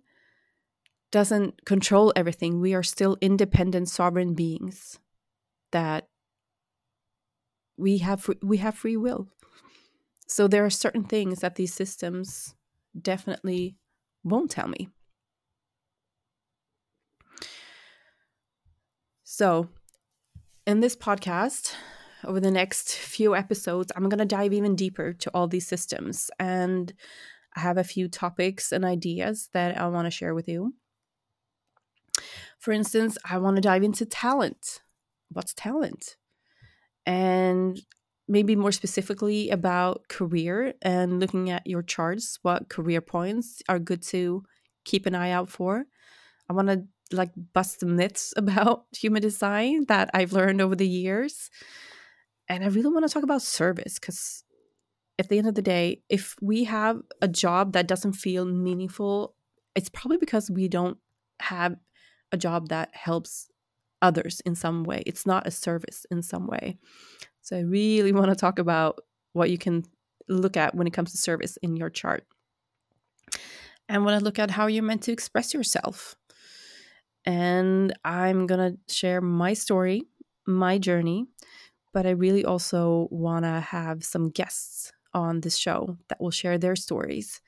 doesn't 1.10 1.64
control 1.64 2.12
everything 2.14 2.60
we 2.60 2.74
are 2.74 2.82
still 2.82 3.16
independent 3.20 3.88
sovereign 3.88 4.34
beings 4.34 4.98
that 5.72 6.08
we 7.76 7.98
have 7.98 8.28
we 8.42 8.58
have 8.58 8.74
free 8.74 8.96
will 8.96 9.28
so 10.26 10.46
there 10.46 10.64
are 10.64 10.70
certain 10.70 11.04
things 11.04 11.40
that 11.40 11.56
these 11.56 11.74
systems 11.74 12.54
definitely 13.00 13.76
won't 14.22 14.50
tell 14.50 14.68
me 14.68 14.88
so 19.24 19.68
in 20.66 20.80
this 20.80 20.96
podcast 20.96 21.74
over 22.24 22.40
the 22.40 22.50
next 22.50 22.94
few 22.94 23.34
episodes, 23.34 23.92
I'm 23.94 24.08
going 24.08 24.18
to 24.18 24.24
dive 24.24 24.52
even 24.52 24.76
deeper 24.76 25.12
to 25.14 25.30
all 25.32 25.48
these 25.48 25.66
systems. 25.66 26.30
And 26.38 26.92
I 27.56 27.60
have 27.60 27.78
a 27.78 27.84
few 27.84 28.08
topics 28.08 28.72
and 28.72 28.84
ideas 28.84 29.48
that 29.52 29.78
I 29.78 29.86
want 29.88 30.06
to 30.06 30.10
share 30.10 30.34
with 30.34 30.48
you. 30.48 30.74
For 32.60 32.72
instance, 32.72 33.18
I 33.28 33.38
want 33.38 33.56
to 33.56 33.62
dive 33.62 33.82
into 33.82 34.06
talent. 34.06 34.80
What's 35.32 35.54
talent? 35.54 36.16
And 37.06 37.80
maybe 38.28 38.54
more 38.54 38.70
specifically 38.70 39.50
about 39.50 40.06
career 40.08 40.74
and 40.82 41.18
looking 41.18 41.50
at 41.50 41.66
your 41.66 41.82
charts, 41.82 42.38
what 42.42 42.68
career 42.68 43.00
points 43.00 43.60
are 43.68 43.80
good 43.80 44.02
to 44.02 44.44
keep 44.84 45.06
an 45.06 45.16
eye 45.16 45.30
out 45.30 45.50
for. 45.50 45.86
I 46.48 46.52
want 46.52 46.68
to 46.68 46.84
like 47.12 47.32
bust 47.52 47.80
some 47.80 47.96
myths 47.96 48.32
about 48.36 48.84
human 48.96 49.22
design 49.22 49.86
that 49.88 50.10
I've 50.14 50.32
learned 50.32 50.60
over 50.60 50.76
the 50.76 50.86
years 50.86 51.50
and 52.50 52.64
I 52.64 52.66
really 52.66 52.90
want 52.90 53.06
to 53.06 53.14
talk 53.14 53.22
about 53.22 53.42
service 53.42 54.00
because 54.00 54.42
at 55.20 55.28
the 55.28 55.38
end 55.38 55.46
of 55.46 55.54
the 55.54 55.62
day, 55.62 56.02
if 56.08 56.34
we 56.42 56.64
have 56.64 57.00
a 57.22 57.28
job 57.28 57.74
that 57.74 57.86
doesn't 57.86 58.14
feel 58.14 58.44
meaningful, 58.44 59.36
it's 59.76 59.88
probably 59.88 60.16
because 60.16 60.50
we 60.50 60.66
don't 60.66 60.98
have 61.38 61.76
a 62.32 62.36
job 62.36 62.68
that 62.68 62.90
helps 62.92 63.48
others 64.02 64.40
in 64.40 64.54
some 64.54 64.84
way. 64.84 65.02
It's 65.06 65.26
not 65.26 65.46
a 65.46 65.50
service 65.50 66.06
in 66.10 66.22
some 66.22 66.46
way. 66.46 66.78
So 67.42 67.56
I 67.56 67.60
really 67.60 68.12
want 68.18 68.30
to 68.30 68.36
talk 68.36 68.58
about 68.58 69.00
what 69.32 69.50
you 69.50 69.58
can 69.58 69.84
look 70.28 70.56
at 70.56 70.74
when 70.74 70.86
it 70.86 70.92
comes 70.92 71.10
to 71.12 71.18
service 71.18 71.56
in 71.58 71.76
your 71.76 71.90
chart. 71.90 72.24
And 73.88 74.04
want 74.04 74.18
to 74.18 74.24
look 74.24 74.38
at 74.38 74.52
how 74.52 74.68
you're 74.68 74.84
meant 74.84 75.02
to 75.02 75.12
express 75.12 75.52
yourself. 75.52 76.14
And 77.24 77.92
I'm 78.04 78.46
going 78.46 78.72
to 78.72 78.94
share 78.94 79.20
my 79.20 79.52
story, 79.52 80.04
my 80.46 80.78
journey, 80.78 81.26
but 81.92 82.06
I 82.06 82.10
really 82.10 82.44
also 82.44 83.08
want 83.10 83.44
to 83.44 83.60
have 83.60 84.04
some 84.04 84.30
guests 84.30 84.92
on 85.12 85.40
this 85.40 85.56
show 85.56 85.96
that 86.08 86.20
will 86.20 86.30
share 86.30 86.56
their 86.56 86.76
stories 86.76 87.40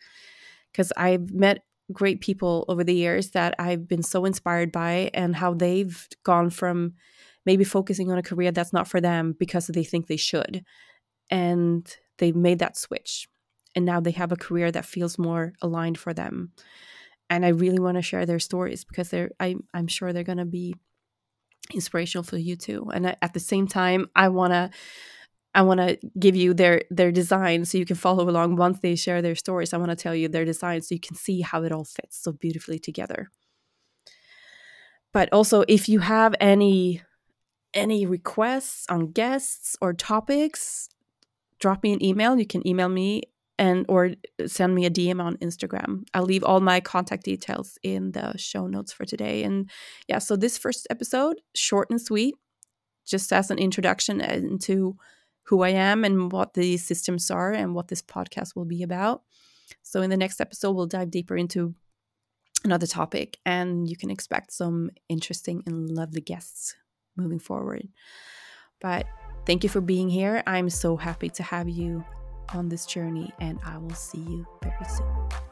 because 0.73 0.93
I've 0.97 1.33
met 1.33 1.65
great 1.91 2.21
people 2.21 2.65
over 2.69 2.85
the 2.85 2.95
years 2.95 3.31
that 3.31 3.55
I've 3.59 3.89
been 3.89 4.03
so 4.03 4.25
inspired 4.25 4.73
by 4.73 5.11
and 5.15 5.35
how 5.35 5.55
they've 5.55 6.09
gone 6.25 6.51
from 6.51 6.95
maybe 7.45 7.65
focusing 7.65 8.11
on 8.11 8.19
a 8.19 8.23
career 8.23 8.53
that's 8.53 8.73
not 8.73 8.89
for 8.89 9.01
them 9.01 9.35
because 9.39 9.67
they 9.67 9.85
think 9.85 10.07
they 10.07 10.17
should. 10.17 10.65
And 11.31 11.87
they've 12.19 12.37
made 12.37 12.61
that 12.61 12.77
switch. 12.77 13.29
And 13.75 13.85
now 13.85 14.01
they 14.01 14.11
have 14.13 14.33
a 14.33 14.37
career 14.37 14.71
that 14.71 14.85
feels 14.85 15.19
more 15.19 15.55
aligned 15.63 15.99
for 15.99 16.13
them. 16.13 16.53
And 17.31 17.47
i 17.47 17.49
really 17.49 17.79
want 17.79 17.97
to 17.97 18.03
share 18.03 18.27
their 18.27 18.39
stories 18.39 18.85
because 18.85 19.09
they're 19.09 19.31
I, 19.41 19.57
i'm 19.73 19.87
sure 19.87 20.13
they're 20.13 20.23
going 20.23 20.37
to 20.37 20.45
be 20.45 20.75
inspirational 21.73 22.25
for 22.25 22.37
you 22.37 22.57
too. 22.57 22.91
And 22.93 23.07
at 23.07 23.33
the 23.33 23.41
same 23.41 23.67
time 23.67 24.11
i 24.15 24.29
want 24.29 24.53
to 24.53 24.71
i 25.55 25.63
want 25.63 25.81
to 25.81 25.99
give 26.19 26.37
you 26.37 26.55
their 26.55 26.83
their 26.91 27.13
design 27.13 27.65
so 27.65 27.79
you 27.79 27.87
can 27.87 27.97
follow 27.97 28.29
along 28.29 28.57
once 28.57 28.79
they 28.81 28.95
share 28.95 29.23
their 29.23 29.35
stories 29.35 29.73
i 29.73 29.77
want 29.77 29.91
to 29.91 29.97
tell 29.97 30.15
you 30.15 30.29
their 30.29 30.45
design 30.45 30.81
so 30.81 30.95
you 30.95 31.01
can 31.01 31.17
see 31.17 31.41
how 31.41 31.63
it 31.63 31.73
all 31.73 31.85
fits 31.85 32.23
so 32.23 32.33
beautifully 32.33 32.79
together 32.79 33.29
but 35.13 35.29
also 35.33 35.65
if 35.69 35.89
you 35.89 36.01
have 36.01 36.35
any 36.41 37.03
any 37.75 38.05
requests 38.05 38.87
on 38.89 39.11
guests 39.13 39.77
or 39.81 39.93
topics 39.93 40.89
drop 41.59 41.83
me 41.83 41.93
an 41.93 42.05
email 42.05 42.39
you 42.39 42.47
can 42.47 42.67
email 42.67 42.89
me 42.89 43.23
and 43.63 43.87
or 43.89 44.11
send 44.47 44.75
me 44.75 44.87
a 44.87 44.91
DM 44.91 45.23
on 45.23 45.37
Instagram. 45.37 46.05
I'll 46.15 46.25
leave 46.25 46.43
all 46.43 46.61
my 46.61 46.81
contact 46.81 47.25
details 47.25 47.79
in 47.85 48.11
the 48.11 48.37
show 48.37 48.67
notes 48.67 48.93
for 48.93 49.05
today. 49.05 49.45
And 49.45 49.71
yeah, 50.09 50.19
so 50.19 50.35
this 50.35 50.59
first 50.59 50.87
episode, 50.91 51.41
short 51.55 51.89
and 51.89 52.01
sweet, 52.01 52.35
just 53.07 53.33
as 53.33 53.53
an 53.53 53.59
introduction 53.59 54.21
into 54.21 54.97
who 55.45 55.63
I 55.63 55.71
am 55.71 56.05
and 56.05 56.31
what 56.31 56.55
these 56.55 56.85
systems 56.85 57.31
are 57.31 57.53
and 57.53 57.75
what 57.75 57.89
this 57.89 58.03
podcast 58.03 58.55
will 58.55 58.65
be 58.65 58.83
about. 58.83 59.23
So 59.83 60.03
in 60.03 60.11
the 60.11 60.17
next 60.17 60.41
episode, 60.41 60.73
we'll 60.73 60.87
dive 60.87 61.11
deeper 61.11 61.37
into 61.37 61.75
another 62.65 62.87
topic 62.87 63.39
and 63.45 63.89
you 63.89 63.97
can 63.97 64.11
expect 64.11 64.53
some 64.53 64.91
interesting 65.09 65.63
and 65.67 65.91
lovely 65.91 66.21
guests 66.21 66.77
moving 67.17 67.41
forward. 67.41 67.89
But 68.81 69.07
thank 69.47 69.63
you 69.63 69.69
for 69.69 69.81
being 69.81 70.09
here. 70.09 70.43
I'm 70.47 70.71
so 70.71 70.97
happy 70.97 71.29
to 71.31 71.43
have 71.43 71.69
you 71.69 72.05
on 72.55 72.69
this 72.69 72.87
journey, 72.87 73.33
and 73.41 73.59
I 73.65 73.79
will 73.79 73.95
see 73.95 74.19
you 74.19 74.47
very 74.63 74.85
soon. 74.89 75.52